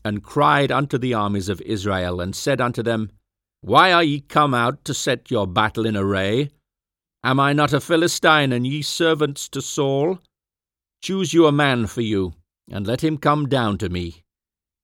and 0.05 0.23
cried 0.23 0.71
unto 0.71 0.99
the 0.99 1.15
armies 1.15 1.49
of 1.49 1.61
Israel, 1.63 2.21
and 2.21 2.35
said 2.35 2.61
unto 2.61 2.83
them, 2.83 3.11
Why 3.61 3.93
are 3.93 4.05
ye 4.05 4.21
come 4.21 4.55
out 4.55 4.85
to 4.85 4.95
set 4.95 5.31
your 5.31 5.47
battle 5.47 5.85
in 5.85 5.97
array? 5.97 6.51
Am 7.23 7.39
I 7.39 7.53
not 7.53 7.73
a 7.73 7.81
Philistine, 7.81 8.53
and 8.53 8.67
ye 8.67 8.81
servants 8.83 9.49
to 9.51 9.61
Saul? 9.61 10.19
Choose 11.03 11.35
you 11.35 11.47
a 11.47 11.53
man 11.53 11.87
for 11.87 12.01
you, 12.01 12.33
and 12.71 12.87
let 12.87 13.05
him 13.05 13.19
come 13.19 13.49
down 13.49 13.77
to 13.79 13.89
me. 13.89 14.23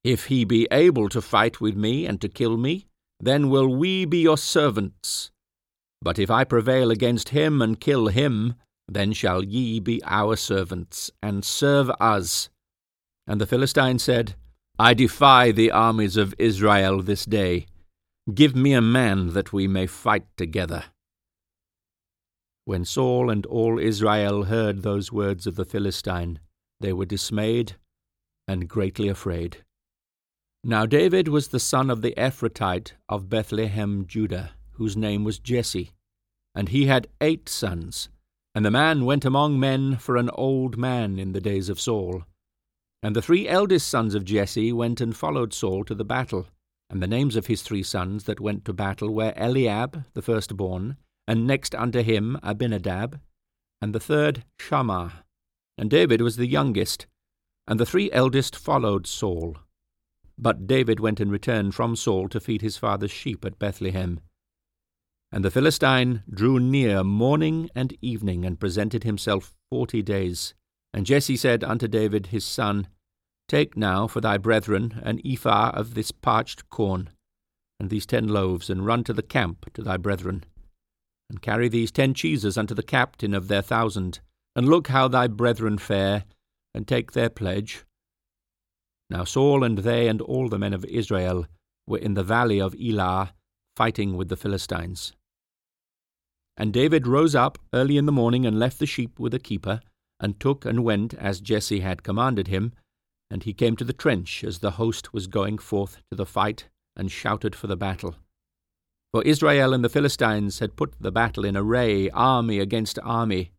If 0.04 0.26
he 0.26 0.44
be 0.44 0.68
able 0.70 1.08
to 1.10 1.22
fight 1.22 1.60
with 1.60 1.76
me 1.76 2.06
and 2.06 2.20
to 2.20 2.28
kill 2.28 2.56
me, 2.56 2.86
then 3.18 3.48
will 3.48 3.74
we 3.74 4.04
be 4.04 4.18
your 4.18 4.38
servants. 4.38 5.30
But 6.02 6.18
if 6.18 6.30
I 6.30 6.44
prevail 6.44 6.90
against 6.90 7.30
him 7.30 7.62
and 7.62 7.80
kill 7.80 8.08
him, 8.08 8.54
then 8.88 9.12
shall 9.12 9.42
ye 9.42 9.80
be 9.80 10.02
our 10.04 10.36
servants, 10.36 11.10
and 11.22 11.44
serve 11.44 11.90
us. 12.00 12.48
And 13.26 13.40
the 13.40 13.46
Philistine 13.46 13.98
said, 13.98 14.36
I 14.78 14.94
defy 14.94 15.52
the 15.52 15.70
armies 15.70 16.16
of 16.16 16.34
Israel 16.38 17.00
this 17.02 17.24
day. 17.24 17.66
Give 18.32 18.54
me 18.54 18.74
a 18.74 18.82
man 18.82 19.32
that 19.32 19.52
we 19.52 19.66
may 19.66 19.86
fight 19.86 20.26
together. 20.36 20.84
When 22.64 22.84
Saul 22.84 23.30
and 23.30 23.46
all 23.46 23.78
Israel 23.78 24.44
heard 24.44 24.82
those 24.82 25.12
words 25.12 25.46
of 25.46 25.54
the 25.54 25.64
Philistine, 25.64 26.40
they 26.80 26.92
were 26.92 27.06
dismayed 27.06 27.76
and 28.48 28.68
greatly 28.68 29.08
afraid. 29.08 29.64
Now 30.62 30.84
David 30.84 31.28
was 31.28 31.48
the 31.48 31.60
son 31.60 31.90
of 31.90 32.02
the 32.02 32.14
Ephratite 32.16 32.92
of 33.08 33.28
Bethlehem, 33.28 34.04
Judah, 34.06 34.50
whose 34.72 34.96
name 34.96 35.22
was 35.22 35.38
Jesse, 35.38 35.92
and 36.54 36.68
he 36.68 36.86
had 36.86 37.08
eight 37.20 37.48
sons. 37.48 38.08
And 38.56 38.64
the 38.64 38.70
man 38.70 39.04
went 39.04 39.26
among 39.26 39.60
men 39.60 39.98
for 39.98 40.16
an 40.16 40.30
old 40.30 40.78
man 40.78 41.18
in 41.18 41.32
the 41.32 41.42
days 41.42 41.68
of 41.68 41.78
Saul. 41.78 42.24
And 43.02 43.14
the 43.14 43.20
three 43.20 43.46
eldest 43.46 43.86
sons 43.86 44.14
of 44.14 44.24
Jesse 44.24 44.72
went 44.72 44.98
and 44.98 45.14
followed 45.14 45.52
Saul 45.52 45.84
to 45.84 45.94
the 45.94 46.06
battle. 46.06 46.46
And 46.88 47.02
the 47.02 47.06
names 47.06 47.36
of 47.36 47.48
his 47.48 47.60
three 47.60 47.82
sons 47.82 48.24
that 48.24 48.40
went 48.40 48.64
to 48.64 48.72
battle 48.72 49.12
were 49.12 49.34
Eliab, 49.36 50.04
the 50.14 50.22
firstborn, 50.22 50.96
and 51.28 51.46
next 51.46 51.74
unto 51.74 52.00
him 52.00 52.38
Abinadab, 52.42 53.20
and 53.82 53.94
the 53.94 54.00
third 54.00 54.42
Shammah. 54.58 55.24
And 55.76 55.90
David 55.90 56.22
was 56.22 56.36
the 56.36 56.46
youngest, 56.46 57.06
and 57.68 57.78
the 57.78 57.84
three 57.84 58.10
eldest 58.10 58.56
followed 58.56 59.06
Saul. 59.06 59.58
But 60.38 60.66
David 60.66 60.98
went 60.98 61.20
and 61.20 61.30
returned 61.30 61.74
from 61.74 61.94
Saul 61.94 62.30
to 62.30 62.40
feed 62.40 62.62
his 62.62 62.78
father's 62.78 63.10
sheep 63.10 63.44
at 63.44 63.58
Bethlehem. 63.58 64.20
And 65.36 65.44
the 65.44 65.50
Philistine 65.50 66.22
drew 66.30 66.58
near 66.58 67.04
morning 67.04 67.68
and 67.74 67.94
evening, 68.00 68.46
and 68.46 68.58
presented 68.58 69.04
himself 69.04 69.52
forty 69.68 70.00
days. 70.00 70.54
And 70.94 71.04
Jesse 71.04 71.36
said 71.36 71.62
unto 71.62 71.86
David 71.86 72.28
his 72.28 72.42
son, 72.42 72.88
Take 73.46 73.76
now 73.76 74.06
for 74.06 74.22
thy 74.22 74.38
brethren 74.38 74.98
an 75.02 75.20
ephah 75.26 75.72
of 75.74 75.92
this 75.92 76.10
parched 76.10 76.70
corn, 76.70 77.10
and 77.78 77.90
these 77.90 78.06
ten 78.06 78.28
loaves, 78.28 78.70
and 78.70 78.86
run 78.86 79.04
to 79.04 79.12
the 79.12 79.20
camp 79.20 79.70
to 79.74 79.82
thy 79.82 79.98
brethren 79.98 80.42
and 81.28 81.42
carry 81.42 81.68
these 81.68 81.90
ten 81.90 82.14
cheeses 82.14 82.56
unto 82.56 82.74
the 82.74 82.82
captain 82.82 83.34
of 83.34 83.48
their 83.48 83.60
thousand, 83.60 84.20
and 84.54 84.66
look 84.66 84.88
how 84.88 85.06
thy 85.06 85.26
brethren 85.26 85.76
fare, 85.76 86.24
and 86.72 86.88
take 86.88 87.12
their 87.12 87.28
pledge. 87.28 87.84
Now 89.10 89.24
Saul 89.24 89.64
and 89.64 89.76
they 89.80 90.08
and 90.08 90.22
all 90.22 90.48
the 90.48 90.58
men 90.58 90.72
of 90.72 90.86
Israel 90.86 91.44
were 91.86 91.98
in 91.98 92.14
the 92.14 92.22
valley 92.22 92.58
of 92.58 92.74
Elah, 92.80 93.34
fighting 93.76 94.16
with 94.16 94.30
the 94.30 94.36
Philistines. 94.38 95.12
And 96.56 96.72
David 96.72 97.06
rose 97.06 97.34
up 97.34 97.58
early 97.72 97.96
in 97.96 98.06
the 98.06 98.12
morning 98.12 98.46
and 98.46 98.58
left 98.58 98.78
the 98.78 98.86
sheep 98.86 99.18
with 99.18 99.34
a 99.34 99.38
keeper, 99.38 99.80
and 100.18 100.40
took 100.40 100.64
and 100.64 100.84
went 100.84 101.12
as 101.14 101.40
Jesse 101.40 101.80
had 101.80 102.02
commanded 102.02 102.48
him, 102.48 102.72
and 103.30 103.42
he 103.42 103.52
came 103.52 103.76
to 103.76 103.84
the 103.84 103.92
trench 103.92 104.42
as 104.44 104.60
the 104.60 104.72
host 104.72 105.12
was 105.12 105.26
going 105.26 105.58
forth 105.58 105.98
to 106.10 106.16
the 106.16 106.24
fight, 106.24 106.68
and 106.96 107.10
shouted 107.10 107.54
for 107.54 107.66
the 107.66 107.76
battle. 107.76 108.16
For 109.12 109.22
Israel 109.22 109.74
and 109.74 109.84
the 109.84 109.90
Philistines 109.90 110.58
had 110.60 110.76
put 110.76 110.94
the 111.00 111.12
battle 111.12 111.44
in 111.44 111.56
array, 111.56 112.08
army 112.10 112.58
against 112.58 112.98
army. 113.02 113.52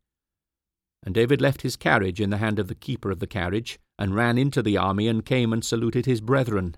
And 1.03 1.13
David 1.13 1.41
left 1.41 1.61
his 1.61 1.75
carriage 1.75 2.19
in 2.19 2.31
the 2.31 2.37
hand 2.37 2.59
of 2.59 2.67
the 2.67 2.75
keeper 2.75 3.11
of 3.11 3.19
the 3.19 3.27
carriage, 3.27 3.79
and 3.99 4.15
ran 4.15 4.37
into 4.37 4.61
the 4.61 4.77
army, 4.77 5.07
and 5.07 5.25
came 5.25 5.53
and 5.53 5.63
saluted 5.63 6.05
his 6.05 6.21
brethren. 6.21 6.75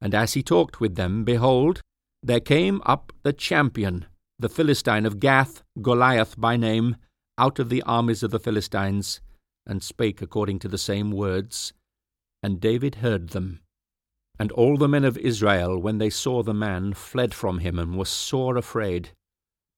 And 0.00 0.14
as 0.14 0.34
he 0.34 0.42
talked 0.42 0.80
with 0.80 0.96
them, 0.96 1.24
behold, 1.24 1.82
there 2.22 2.40
came 2.40 2.80
up 2.86 3.12
the 3.22 3.32
champion, 3.32 4.06
the 4.40 4.48
Philistine 4.48 5.04
of 5.04 5.18
Gath, 5.18 5.64
Goliath 5.82 6.38
by 6.38 6.56
name, 6.56 6.96
out 7.36 7.58
of 7.58 7.70
the 7.70 7.82
armies 7.82 8.22
of 8.22 8.30
the 8.30 8.38
Philistines, 8.38 9.20
and 9.66 9.82
spake 9.82 10.22
according 10.22 10.60
to 10.60 10.68
the 10.68 10.78
same 10.78 11.10
words. 11.10 11.72
And 12.42 12.60
David 12.60 12.96
heard 12.96 13.30
them. 13.30 13.60
And 14.38 14.52
all 14.52 14.76
the 14.76 14.88
men 14.88 15.04
of 15.04 15.18
Israel, 15.18 15.78
when 15.78 15.98
they 15.98 16.10
saw 16.10 16.44
the 16.44 16.54
man, 16.54 16.94
fled 16.94 17.34
from 17.34 17.58
him, 17.58 17.78
and 17.78 17.98
were 17.98 18.04
sore 18.04 18.56
afraid. 18.56 19.10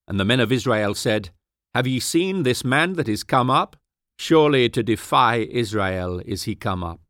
And 0.06 0.20
the 0.20 0.26
men 0.26 0.40
of 0.40 0.52
Israel 0.52 0.94
said, 0.94 1.30
Have 1.74 1.86
ye 1.86 1.98
seen 1.98 2.42
this 2.42 2.62
man 2.62 2.94
that 2.94 3.08
is 3.08 3.24
come 3.24 3.50
up? 3.50 3.76
Surely 4.18 4.68
to 4.68 4.82
defy 4.82 5.36
Israel 5.36 6.20
is 6.26 6.42
he 6.42 6.54
come 6.54 6.84
up. 6.84 7.00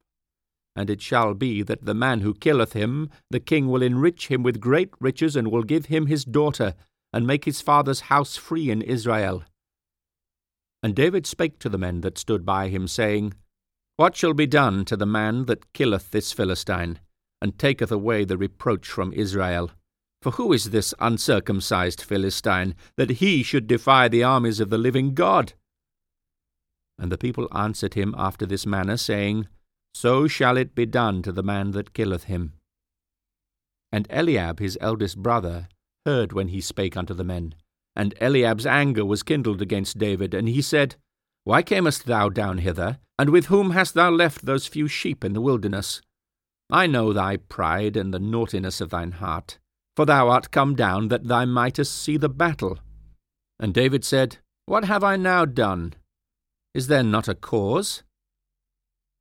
And 0.76 0.88
it 0.88 1.02
shall 1.02 1.35
be 1.35 1.62
that 1.62 1.85
the 1.85 1.95
man 1.95 2.21
who 2.21 2.33
killeth 2.33 2.75
him, 2.75 3.11
the 3.28 3.40
king 3.40 3.66
will 3.66 3.83
enrich 3.83 4.28
him 4.28 4.45
with 4.45 4.61
great 4.61 4.90
riches, 5.00 5.35
and 5.35 5.50
will 5.50 5.64
give 5.64 5.87
him 5.87 6.07
his 6.07 6.25
daughter, 6.25 6.76
and 7.12 7.26
make 7.26 7.45
his 7.45 7.61
father's 7.61 8.00
house 8.02 8.37
free 8.37 8.71
in 8.71 8.83
Israel. 8.83 9.43
And 10.83 10.95
David 10.95 11.26
spake 11.26 11.59
to 11.61 11.69
the 11.69 11.79
men 11.79 12.00
that 12.00 12.19
stood 12.19 12.47
by 12.47 12.69
him, 12.69 12.88
saying, 12.88 13.35
What 13.97 14.17
shall 14.17 14.33
be 14.33 14.47
done 14.47 14.85
to 14.87 14.97
the 14.97 15.07
man 15.07 15.47
that 15.47 15.73
killeth 15.73 16.11
this 16.11 16.33
Philistine, 16.33 17.00
and 17.43 17.59
taketh 17.59 17.93
away 17.93 18.25
the 18.25 18.38
reproach 18.38 18.88
from 18.88 19.12
Israel? 19.12 19.71
For 20.23 20.33
who 20.33 20.52
is 20.52 20.71
this 20.71 20.95
uncircumcised 20.99 22.02
Philistine, 22.02 22.75
that 22.97 23.11
he 23.11 23.43
should 23.43 23.67
defy 23.67 24.09
the 24.09 24.23
armies 24.23 24.61
of 24.61 24.71
the 24.71 24.79
living 24.79 25.14
God? 25.14 25.55
And 26.99 27.11
the 27.11 27.19
people 27.19 27.49
answered 27.52 27.95
him 27.95 28.14
after 28.17 28.45
this 28.45 28.67
manner, 28.67 28.99
saying, 28.99 29.49
So 29.95 30.29
shall 30.29 30.57
it 30.59 30.75
be 30.75 30.87
done 30.87 31.23
to 31.23 31.33
the 31.33 31.43
man 31.43 31.71
that 31.71 31.95
killeth 31.95 32.25
him. 32.25 32.55
And 33.90 34.07
Eliab 34.11 34.61
his 34.61 34.79
eldest 34.81 35.19
brother 35.19 35.69
heard 36.07 36.33
when 36.33 36.49
he 36.49 36.61
spake 36.61 36.97
unto 36.97 37.14
the 37.14 37.25
men. 37.25 37.54
And 37.97 38.14
Eliab's 38.21 38.66
anger 38.66 39.04
was 39.04 39.23
kindled 39.23 39.61
against 39.61 39.99
David, 39.99 40.35
and 40.35 40.49
he 40.49 40.62
said, 40.62 40.97
Why 41.45 41.62
camest 41.62 42.07
thou 42.07 42.28
down 42.28 42.59
hither? 42.59 42.99
And 43.19 43.30
with 43.30 43.47
whom 43.47 43.73
hast 43.73 43.95
thou 43.95 44.11
left 44.11 44.47
those 44.47 44.66
few 44.66 44.88
sheep 44.88 45.25
in 45.25 45.33
the 45.33 45.40
wilderness? 45.40 46.00
I 46.71 46.87
know 46.87 47.12
thy 47.12 47.37
pride 47.37 47.97
and 47.97 48.14
the 48.14 48.21
naughtiness 48.21 48.80
of 48.80 48.90
thine 48.90 49.12
heart, 49.12 49.59
for 49.97 50.07
thou 50.07 50.28
art 50.28 50.50
come 50.50 50.75
down 50.75 51.09
that 51.09 51.26
thou 51.26 51.45
mightest 51.45 52.00
see 52.00 52.16
the 52.16 52.28
battle. 52.28 52.78
And 53.59 53.75
David 53.75 54.04
said, 54.04 54.38
What 54.66 54.85
have 54.85 55.04
I 55.04 55.16
now 55.16 55.45
done? 55.45 55.95
Is 56.73 56.87
there 56.87 57.02
not 57.02 57.28
a 57.28 57.35
cause? 57.35 58.04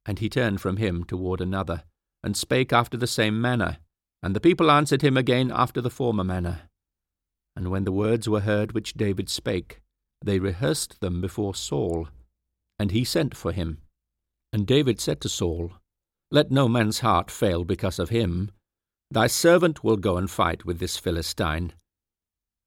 And 0.06 0.20
he 0.20 0.30
turned 0.30 0.62
from 0.62 0.78
him 0.78 1.04
toward 1.04 1.42
another, 1.42 1.84
and 2.24 2.38
spake 2.38 2.72
after 2.72 2.98
the 2.98 3.08
same 3.08 3.42
manner. 3.42 3.78
And 4.22 4.36
the 4.36 4.40
people 4.40 4.70
answered 4.70 5.02
him 5.02 5.18
again 5.18 5.52
after 5.54 5.82
the 5.82 5.90
former 5.90 6.24
manner. 6.24 6.69
And 7.60 7.72
when 7.72 7.84
the 7.84 7.92
words 7.92 8.30
were 8.30 8.40
heard 8.40 8.72
which 8.72 8.94
David 8.94 9.30
spake, 9.30 9.82
they 10.24 10.40
rehearsed 10.40 11.02
them 11.02 11.20
before 11.20 11.54
Saul. 11.54 12.08
And 12.80 12.92
he 12.92 13.04
sent 13.04 13.36
for 13.36 13.52
him. 13.52 13.80
And 14.54 14.66
David 14.66 15.02
said 15.02 15.20
to 15.20 15.28
Saul, 15.28 15.74
Let 16.32 16.52
no 16.52 16.70
man's 16.70 17.00
heart 17.00 17.30
fail 17.30 17.66
because 17.66 18.00
of 18.00 18.12
him. 18.12 18.50
Thy 19.12 19.28
servant 19.28 19.84
will 19.84 19.98
go 19.98 20.16
and 20.16 20.32
fight 20.32 20.64
with 20.64 20.80
this 20.80 20.96
Philistine. 20.96 21.74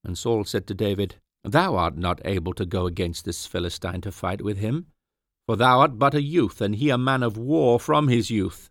And 0.05 0.19
Saul 0.19 0.45
said 0.45 0.67
to 0.67 0.75
David, 0.75 1.17
Thou 1.43 1.75
art 1.75 1.97
not 1.97 2.21
able 2.27 2.53
to 2.53 2.67
go 2.67 2.85
against 2.85 3.25
this 3.25 3.47
Philistine 3.47 4.03
to 4.03 4.13
fight 4.13 4.43
with 4.43 4.59
him, 4.59 4.89
for 5.47 5.57
thou 5.57 5.81
art 5.81 5.99
but 5.99 6.13
a 6.13 6.21
youth, 6.21 6.61
and 6.61 6.77
he 6.77 6.91
a 6.91 6.99
man 6.99 7.23
of 7.23 7.39
war 7.39 7.81
from 7.81 8.09
his 8.09 8.31
youth. 8.31 8.69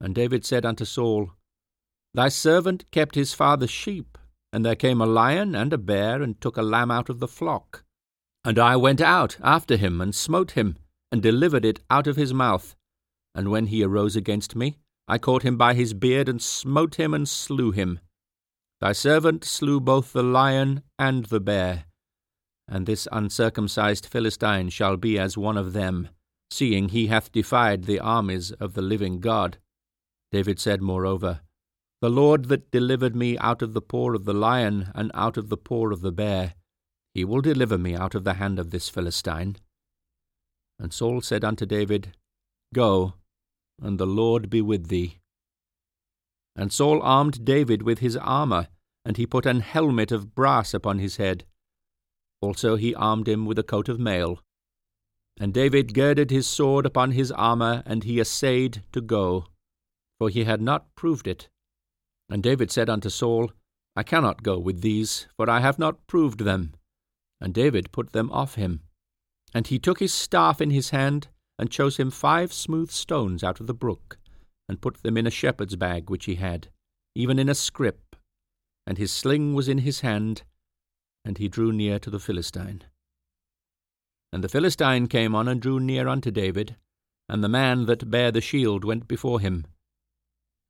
And 0.00 0.14
David 0.14 0.44
said 0.44 0.64
unto 0.64 0.84
Saul, 0.84 1.32
Thy 2.14 2.28
servant 2.28 2.88
kept 2.92 3.16
his 3.16 3.34
father's 3.34 3.68
sheep, 3.68 4.16
and 4.56 4.64
there 4.64 4.74
came 4.74 5.02
a 5.02 5.06
lion 5.06 5.54
and 5.54 5.70
a 5.74 5.76
bear, 5.76 6.22
and 6.22 6.40
took 6.40 6.56
a 6.56 6.62
lamb 6.62 6.90
out 6.90 7.10
of 7.10 7.20
the 7.20 7.28
flock. 7.28 7.84
And 8.42 8.58
I 8.58 8.74
went 8.74 9.02
out 9.02 9.36
after 9.42 9.76
him, 9.76 10.00
and 10.00 10.14
smote 10.14 10.52
him, 10.52 10.78
and 11.12 11.22
delivered 11.22 11.66
it 11.66 11.80
out 11.90 12.06
of 12.06 12.16
his 12.16 12.32
mouth. 12.32 12.74
And 13.34 13.50
when 13.50 13.66
he 13.66 13.84
arose 13.84 14.16
against 14.16 14.56
me, 14.56 14.78
I 15.06 15.18
caught 15.18 15.42
him 15.42 15.58
by 15.58 15.74
his 15.74 15.92
beard, 15.92 16.26
and 16.26 16.40
smote 16.40 16.94
him, 16.94 17.12
and 17.12 17.28
slew 17.28 17.70
him. 17.70 18.00
Thy 18.80 18.92
servant 18.92 19.44
slew 19.44 19.78
both 19.78 20.14
the 20.14 20.22
lion 20.22 20.82
and 20.98 21.26
the 21.26 21.38
bear. 21.38 21.84
And 22.66 22.86
this 22.86 23.06
uncircumcised 23.12 24.06
Philistine 24.06 24.70
shall 24.70 24.96
be 24.96 25.18
as 25.18 25.36
one 25.36 25.58
of 25.58 25.74
them, 25.74 26.08
seeing 26.50 26.88
he 26.88 27.08
hath 27.08 27.30
defied 27.30 27.84
the 27.84 28.00
armies 28.00 28.52
of 28.52 28.72
the 28.72 28.80
living 28.80 29.20
God. 29.20 29.58
David 30.32 30.58
said, 30.58 30.80
moreover, 30.80 31.40
The 32.00 32.10
Lord 32.10 32.46
that 32.46 32.70
delivered 32.70 33.16
me 33.16 33.38
out 33.38 33.62
of 33.62 33.72
the 33.72 33.80
paw 33.80 34.14
of 34.14 34.24
the 34.24 34.34
lion 34.34 34.90
and 34.94 35.10
out 35.14 35.36
of 35.36 35.48
the 35.48 35.56
paw 35.56 35.90
of 35.90 36.00
the 36.02 36.12
bear, 36.12 36.54
he 37.14 37.24
will 37.24 37.40
deliver 37.40 37.78
me 37.78 37.94
out 37.94 38.14
of 38.14 38.24
the 38.24 38.34
hand 38.34 38.58
of 38.58 38.70
this 38.70 38.88
Philistine. 38.88 39.56
And 40.78 40.92
Saul 40.92 41.20
said 41.22 41.44
unto 41.44 41.64
David, 41.64 42.14
Go, 42.74 43.14
and 43.80 43.98
the 43.98 44.06
Lord 44.06 44.50
be 44.50 44.60
with 44.60 44.88
thee. 44.88 45.18
And 46.54 46.72
Saul 46.72 47.00
armed 47.02 47.44
David 47.44 47.82
with 47.82 48.00
his 48.00 48.16
armour, 48.16 48.68
and 49.04 49.16
he 49.16 49.26
put 49.26 49.46
an 49.46 49.60
helmet 49.60 50.12
of 50.12 50.34
brass 50.34 50.74
upon 50.74 50.98
his 50.98 51.16
head. 51.16 51.44
Also 52.42 52.76
he 52.76 52.94
armed 52.94 53.28
him 53.28 53.46
with 53.46 53.58
a 53.58 53.62
coat 53.62 53.88
of 53.88 53.98
mail. 53.98 54.40
And 55.38 55.54
David 55.54 55.94
girded 55.94 56.30
his 56.30 56.46
sword 56.46 56.84
upon 56.84 57.12
his 57.12 57.32
armour, 57.32 57.82
and 57.86 58.04
he 58.04 58.20
essayed 58.20 58.82
to 58.92 59.00
go 59.00 59.46
for 60.18 60.28
he 60.28 60.44
had 60.44 60.60
not 60.60 60.94
proved 60.94 61.26
it. 61.26 61.48
And 62.28 62.42
David 62.42 62.70
said 62.70 62.90
unto 62.90 63.08
Saul, 63.08 63.52
I 63.94 64.02
cannot 64.02 64.42
go 64.42 64.58
with 64.58 64.82
these, 64.82 65.26
for 65.36 65.48
I 65.48 65.60
have 65.60 65.78
not 65.78 66.06
proved 66.06 66.40
them. 66.40 66.74
And 67.40 67.54
David 67.54 67.92
put 67.92 68.12
them 68.12 68.30
off 68.30 68.56
him. 68.56 68.80
And 69.54 69.66
he 69.66 69.78
took 69.78 70.00
his 70.00 70.12
staff 70.12 70.60
in 70.60 70.70
his 70.70 70.90
hand, 70.90 71.28
and 71.58 71.70
chose 71.70 71.96
him 71.96 72.10
five 72.10 72.52
smooth 72.52 72.90
stones 72.90 73.42
out 73.42 73.60
of 73.60 73.66
the 73.66 73.74
brook, 73.74 74.18
and 74.68 74.80
put 74.80 75.02
them 75.02 75.16
in 75.16 75.26
a 75.26 75.30
shepherd's 75.30 75.76
bag 75.76 76.10
which 76.10 76.26
he 76.26 76.34
had, 76.34 76.68
even 77.14 77.38
in 77.38 77.48
a 77.48 77.54
scrip. 77.54 78.16
And 78.86 78.98
his 78.98 79.12
sling 79.12 79.54
was 79.54 79.68
in 79.68 79.78
his 79.78 80.00
hand, 80.00 80.42
and 81.24 81.38
he 81.38 81.48
drew 81.48 81.72
near 81.72 81.98
to 82.00 82.10
the 82.10 82.20
Philistine. 82.20 82.82
And 84.32 84.44
the 84.44 84.48
Philistine 84.48 85.06
came 85.06 85.34
on 85.34 85.48
and 85.48 85.60
drew 85.60 85.80
near 85.80 86.08
unto 86.08 86.30
David, 86.30 86.76
and 87.28 87.42
the 87.42 87.48
man 87.48 87.86
that 87.86 88.10
bare 88.10 88.30
the 88.30 88.40
shield 88.40 88.84
went 88.84 89.08
before 89.08 89.40
him. 89.40 89.66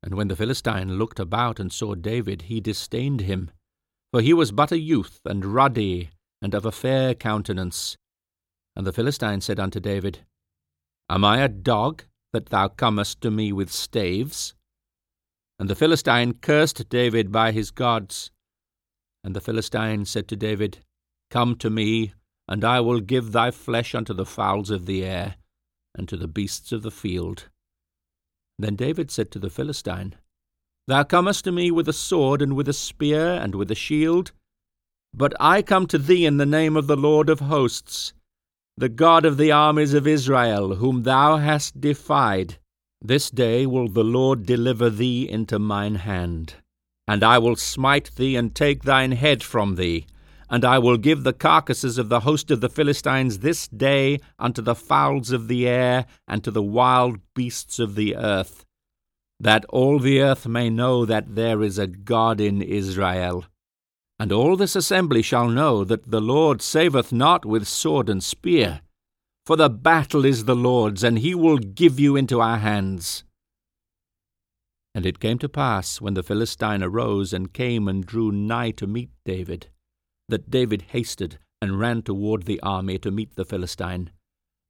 And 0.07 0.15
when 0.15 0.29
the 0.29 0.37
Philistine 0.37 0.97
looked 0.97 1.19
about 1.19 1.59
and 1.59 1.69
saw 1.69 1.93
David, 1.93 2.43
he 2.43 2.61
disdained 2.61 3.19
him, 3.19 3.51
for 4.13 4.21
he 4.21 4.33
was 4.33 4.53
but 4.53 4.71
a 4.71 4.79
youth, 4.79 5.19
and 5.25 5.43
ruddy, 5.43 6.11
and 6.41 6.53
of 6.53 6.65
a 6.65 6.71
fair 6.71 7.13
countenance. 7.13 7.97
And 8.73 8.87
the 8.87 8.93
Philistine 8.93 9.41
said 9.41 9.59
unto 9.59 9.81
David, 9.81 10.19
Am 11.09 11.25
I 11.25 11.39
a 11.39 11.49
dog, 11.49 12.05
that 12.31 12.45
thou 12.45 12.69
comest 12.69 13.19
to 13.19 13.29
me 13.29 13.51
with 13.51 13.69
staves? 13.69 14.53
And 15.59 15.69
the 15.69 15.75
Philistine 15.75 16.35
cursed 16.35 16.87
David 16.87 17.29
by 17.29 17.51
his 17.51 17.69
gods. 17.69 18.31
And 19.25 19.35
the 19.35 19.41
Philistine 19.41 20.05
said 20.05 20.29
to 20.29 20.37
David, 20.37 20.85
Come 21.29 21.57
to 21.57 21.69
me, 21.69 22.13
and 22.47 22.63
I 22.63 22.79
will 22.79 23.01
give 23.01 23.33
thy 23.33 23.51
flesh 23.51 23.93
unto 23.93 24.13
the 24.13 24.25
fowls 24.25 24.69
of 24.69 24.85
the 24.85 25.03
air, 25.03 25.35
and 25.93 26.07
to 26.07 26.15
the 26.15 26.29
beasts 26.29 26.71
of 26.71 26.81
the 26.81 26.91
field. 26.91 27.49
Then 28.59 28.75
David 28.75 29.11
said 29.11 29.31
to 29.31 29.39
the 29.39 29.49
Philistine, 29.49 30.15
Thou 30.87 31.03
comest 31.03 31.43
to 31.43 31.51
me 31.51 31.69
with 31.69 31.87
a 31.87 31.93
sword, 31.93 32.41
and 32.41 32.55
with 32.55 32.67
a 32.67 32.73
spear, 32.73 33.33
and 33.33 33.53
with 33.53 33.69
a 33.69 33.75
shield. 33.75 34.31
But 35.13 35.33
I 35.39 35.61
come 35.61 35.85
to 35.87 35.97
thee 35.97 36.25
in 36.25 36.37
the 36.37 36.45
name 36.45 36.77
of 36.77 36.87
the 36.87 36.95
Lord 36.95 37.29
of 37.29 37.41
hosts, 37.41 38.13
the 38.77 38.89
God 38.89 39.25
of 39.25 39.37
the 39.37 39.51
armies 39.51 39.93
of 39.93 40.07
Israel, 40.07 40.75
whom 40.75 41.03
thou 41.03 41.37
hast 41.37 41.81
defied. 41.81 42.57
This 43.01 43.29
day 43.29 43.65
will 43.65 43.87
the 43.87 44.03
Lord 44.03 44.45
deliver 44.45 44.89
thee 44.89 45.29
into 45.29 45.59
mine 45.59 45.95
hand. 45.95 46.55
And 47.07 47.23
I 47.23 47.37
will 47.39 47.55
smite 47.55 48.11
thee, 48.15 48.35
and 48.35 48.55
take 48.55 48.83
thine 48.83 49.11
head 49.11 49.43
from 49.43 49.75
thee, 49.75 50.05
and 50.49 50.63
I 50.63 50.79
will 50.79 50.97
give 50.97 51.23
the 51.23 51.33
carcasses 51.33 51.97
of 51.97 52.09
the 52.09 52.21
host 52.21 52.51
of 52.51 52.61
the 52.61 52.69
Philistines 52.69 53.39
this 53.39 53.67
day 53.67 54.19
unto 54.39 54.61
the 54.61 54.75
fowls 54.75 55.31
of 55.31 55.47
the 55.47 55.67
air 55.67 56.05
and 56.27 56.43
to 56.43 56.51
the 56.51 56.63
wild 56.63 57.19
beasts 57.33 57.79
of 57.79 57.95
the 57.95 58.15
earth, 58.15 58.65
that 59.39 59.65
all 59.65 59.99
the 59.99 60.21
earth 60.21 60.47
may 60.47 60.69
know 60.69 61.05
that 61.05 61.35
there 61.35 61.61
is 61.61 61.77
a 61.77 61.87
God 61.87 62.39
in 62.39 62.61
Israel. 62.61 63.45
And 64.19 64.31
all 64.31 64.55
this 64.55 64.75
assembly 64.75 65.21
shall 65.21 65.47
know 65.47 65.83
that 65.83 66.09
the 66.09 66.21
Lord 66.21 66.61
saveth 66.61 67.11
not 67.11 67.45
with 67.45 67.67
sword 67.67 68.09
and 68.09 68.23
spear, 68.23 68.81
for 69.45 69.55
the 69.55 69.69
battle 69.69 70.25
is 70.25 70.45
the 70.45 70.55
Lord's, 70.55 71.03
and 71.03 71.19
he 71.19 71.35
will 71.35 71.57
give 71.57 71.99
you 71.99 72.15
into 72.15 72.41
our 72.41 72.57
hands. 72.57 73.23
And 74.95 75.05
it 75.05 75.19
came 75.19 75.37
to 75.39 75.47
pass, 75.47 76.01
when 76.01 76.15
the 76.15 76.23
Philistine 76.23 76.81
arose 76.81 77.31
and 77.31 77.53
came 77.53 77.87
and 77.87 78.03
drew 78.03 78.31
nigh 78.31 78.71
to 78.71 78.87
meet 78.87 79.11
David, 79.23 79.67
that 80.29 80.49
David 80.49 80.83
hasted 80.89 81.39
and 81.61 81.79
ran 81.79 82.01
toward 82.01 82.43
the 82.43 82.59
army 82.61 82.97
to 82.99 83.11
meet 83.11 83.35
the 83.35 83.45
Philistine. 83.45 84.11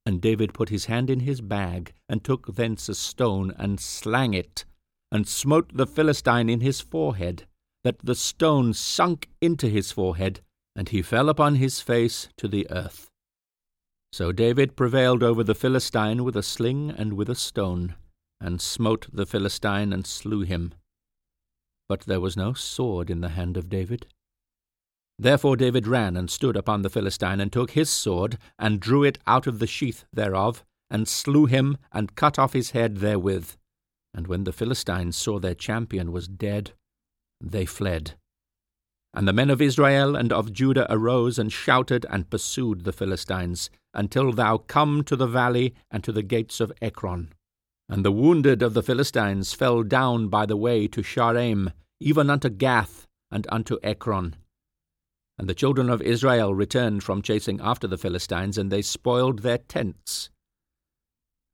And 0.06 0.22
David 0.22 0.54
put 0.54 0.70
his 0.70 0.86
hand 0.86 1.10
in 1.10 1.22
his 1.22 1.42
bag, 1.42 1.94
and 2.08 2.24
took 2.24 2.56
thence 2.56 2.88
a 2.88 2.96
stone, 2.96 3.52
and 3.58 3.80
slang 3.80 4.34
it, 4.34 4.64
and 5.12 5.28
smote 5.28 5.76
the 5.76 5.88
Philistine 5.88 6.50
in 6.50 6.62
his 6.62 6.80
forehead, 6.80 7.46
that 7.84 8.00
the 8.00 8.16
stone 8.16 8.74
sunk 8.74 9.30
into 9.42 9.68
his 9.68 9.92
forehead, 9.92 10.42
and 10.76 10.90
he 10.90 11.02
fell 11.02 11.28
upon 11.28 11.56
his 11.56 11.82
face 11.82 12.30
to 12.38 12.48
the 12.48 12.68
earth. 12.70 13.10
So 14.14 14.32
David 14.32 14.78
prevailed 14.78 15.24
over 15.24 15.44
the 15.44 15.56
Philistine 15.56 16.24
with 16.24 16.38
a 16.38 16.44
sling 16.44 16.90
and 16.92 17.14
with 17.14 17.30
a 17.30 17.36
stone, 17.36 17.96
and 18.40 18.62
smote 18.62 19.08
the 19.12 19.26
Philistine 19.26 19.92
and 19.92 20.08
slew 20.08 20.42
him. 20.42 20.74
But 21.90 22.02
there 22.02 22.22
was 22.22 22.38
no 22.38 22.54
sword 22.54 23.10
in 23.10 23.22
the 23.22 23.30
hand 23.30 23.58
of 23.58 23.70
David. 23.70 24.08
Therefore 25.20 25.58
David 25.58 25.88
ran 25.88 26.16
and 26.16 26.30
stood 26.30 26.56
upon 26.56 26.84
the 26.84 26.90
Philistine, 26.90 27.40
and 27.40 27.52
took 27.52 27.72
his 27.72 27.90
sword, 27.90 28.38
and 28.60 28.80
drew 28.80 29.04
it 29.04 29.18
out 29.26 29.48
of 29.48 29.60
the 29.60 29.68
sheath 29.68 30.06
thereof, 30.14 30.64
and 30.90 31.08
slew 31.08 31.48
him, 31.48 31.78
and 31.92 32.16
cut 32.16 32.38
off 32.38 32.54
his 32.54 32.72
head 32.72 32.98
therewith. 32.98 33.56
And 34.14 34.28
when 34.28 34.44
the 34.44 34.54
Philistines 34.54 35.18
saw 35.18 35.40
their 35.40 35.56
champion 35.56 36.12
was 36.12 36.28
dead, 36.28 36.72
they 37.42 37.66
fled. 37.66 38.14
And 39.14 39.28
the 39.28 39.34
men 39.34 39.50
of 39.50 39.62
Israel 39.62 40.16
and 40.16 40.32
of 40.32 40.54
Judah 40.54 40.86
arose 40.92 41.40
and 41.40 41.52
shouted 41.52 42.06
and 42.10 42.30
pursued 42.30 42.84
the 42.84 42.94
Philistines, 42.94 43.72
until 43.94 44.32
thou 44.32 44.58
come 44.58 45.04
to 45.06 45.16
the 45.16 45.28
valley 45.28 45.74
and 45.90 46.04
to 46.04 46.12
the 46.12 46.22
gates 46.22 46.60
of 46.60 46.72
Ekron. 46.82 47.34
And 47.90 48.06
the 48.06 48.12
wounded 48.12 48.62
of 48.62 48.76
the 48.76 48.84
Philistines 48.84 49.54
fell 49.54 49.82
down 49.82 50.28
by 50.28 50.46
the 50.46 50.58
way 50.58 50.88
to 50.88 51.02
Shaaraim, 51.02 51.72
even 52.00 52.30
unto 52.30 52.50
Gath 52.50 53.08
and 53.32 53.48
unto 53.50 53.78
Ekron. 53.82 54.36
And 55.40 55.48
the 55.48 55.56
children 55.56 55.90
of 55.90 56.02
Israel 56.02 56.54
returned 56.56 57.04
from 57.04 57.22
chasing 57.22 57.60
after 57.62 57.88
the 57.88 57.98
Philistines, 57.98 58.58
and 58.58 58.72
they 58.72 58.82
spoiled 58.82 59.40
their 59.40 59.60
tents. 59.60 60.30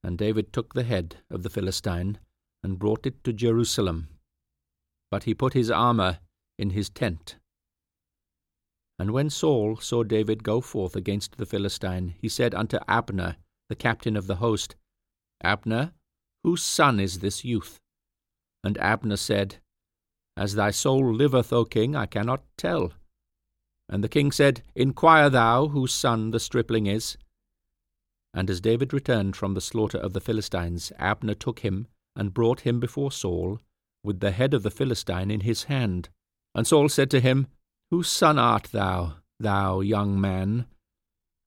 And 0.04 0.18
David 0.18 0.54
took 0.54 0.74
the 0.74 0.84
head 0.84 1.18
of 1.30 1.44
the 1.44 1.50
Philistine, 1.50 2.20
and 2.64 2.80
brought 2.80 3.06
it 3.06 3.24
to 3.26 3.34
Jerusalem. 3.34 4.08
But 5.12 5.24
he 5.24 5.34
put 5.34 5.54
his 5.54 5.70
armour 5.70 6.20
in 6.58 6.72
his 6.72 6.90
tent. 6.90 7.36
And 8.98 9.12
when 9.12 9.30
Saul 9.30 9.76
saw 9.78 10.04
David 10.04 10.44
go 10.44 10.62
forth 10.62 10.96
against 10.96 11.38
the 11.38 11.46
Philistine, 11.46 12.16
he 12.22 12.30
said 12.30 12.56
unto 12.56 12.80
Abner, 12.88 13.36
the 13.70 13.76
captain 13.76 14.16
of 14.16 14.28
the 14.28 14.36
host, 14.36 14.76
Abner, 15.44 15.94
whose 16.44 16.64
son 16.64 17.00
is 17.00 17.20
this 17.20 17.44
youth? 17.44 17.80
And 18.64 18.78
Abner 18.78 19.18
said, 19.18 19.58
As 20.38 20.56
thy 20.56 20.72
soul 20.72 21.14
liveth, 21.14 21.52
O 21.52 21.66
king, 21.66 21.96
I 21.96 22.06
cannot 22.06 22.44
tell. 22.58 22.94
And 23.90 24.04
the 24.04 24.10
king 24.10 24.32
said, 24.32 24.64
Inquire 24.76 25.30
thou 25.30 25.68
whose 25.68 25.94
son 25.94 26.32
the 26.32 26.40
stripling 26.40 26.88
is. 26.88 27.18
And 28.34 28.50
as 28.50 28.62
David 28.62 28.94
returned 28.94 29.36
from 29.36 29.54
the 29.54 29.62
slaughter 29.62 29.98
of 29.98 30.14
the 30.14 30.22
Philistines, 30.22 30.92
Abner 30.98 31.36
took 31.36 31.60
him 31.60 31.88
and 32.16 32.34
brought 32.34 32.62
him 32.62 32.80
before 32.80 33.12
Saul, 33.12 33.60
with 34.04 34.20
the 34.20 34.32
head 34.32 34.54
of 34.54 34.64
the 34.64 34.72
Philistine 34.72 35.30
in 35.30 35.42
his 35.42 35.64
hand. 35.64 36.10
And 36.56 36.66
Saul 36.68 36.90
said 36.90 37.10
to 37.12 37.20
him, 37.20 37.48
Whose 37.92 38.10
son 38.10 38.40
art 38.40 38.70
thou, 38.72 39.18
thou 39.40 39.82
young 39.82 40.20
man? 40.20 40.66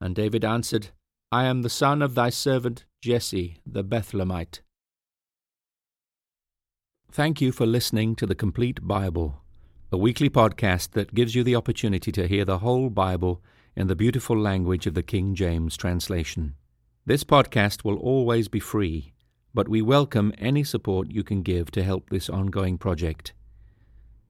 And 0.01 0.15
David 0.15 0.45
answered, 0.45 0.89
I 1.33 1.45
am 1.45 1.63
the 1.63 1.71
son 1.71 2.03
of 2.03 2.15
thy 2.15 2.31
servant 2.31 2.85
Jesse 3.03 3.59
the 3.67 3.83
Bethlehemite. 3.83 4.61
Thank 7.11 7.41
you 7.41 7.51
for 7.51 7.67
listening 7.67 8.15
to 8.17 8.27
the 8.27 8.35
Complete 8.35 8.87
Bible, 8.87 9.43
a 9.93 9.97
weekly 9.97 10.29
podcast 10.29 10.91
that 10.93 11.15
gives 11.15 11.37
you 11.37 11.45
the 11.45 11.55
opportunity 11.55 12.11
to 12.11 12.27
hear 12.27 12.45
the 12.45 12.59
whole 12.59 12.91
Bible 12.91 13.41
in 13.77 13.87
the 13.87 13.95
beautiful 13.95 14.37
language 14.37 14.85
of 14.89 14.95
the 14.95 15.03
King 15.03 15.33
James 15.37 15.77
translation. 15.77 16.57
This 17.05 17.23
podcast 17.23 17.85
will 17.85 17.97
always 17.99 18.49
be 18.49 18.59
free, 18.59 19.13
but 19.55 19.69
we 19.69 19.81
welcome 19.81 20.33
any 20.39 20.65
support 20.65 21.13
you 21.13 21.23
can 21.23 21.43
give 21.43 21.71
to 21.71 21.85
help 21.85 22.11
this 22.11 22.29
ongoing 22.29 22.79
project. 22.79 23.33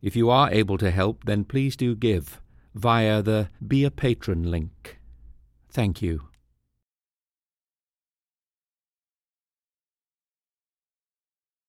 If 0.02 0.14
you 0.14 0.28
are 0.28 0.52
able 0.52 0.76
to 0.76 0.90
help, 0.90 1.24
then 1.24 1.44
please 1.44 1.74
do 1.74 1.96
give 1.96 2.38
via 2.74 3.22
the 3.22 3.48
Be 3.66 3.84
a 3.84 3.90
Patron 3.90 4.50
link. 4.50 4.98
Thank 5.70 6.02
you. 6.02 6.28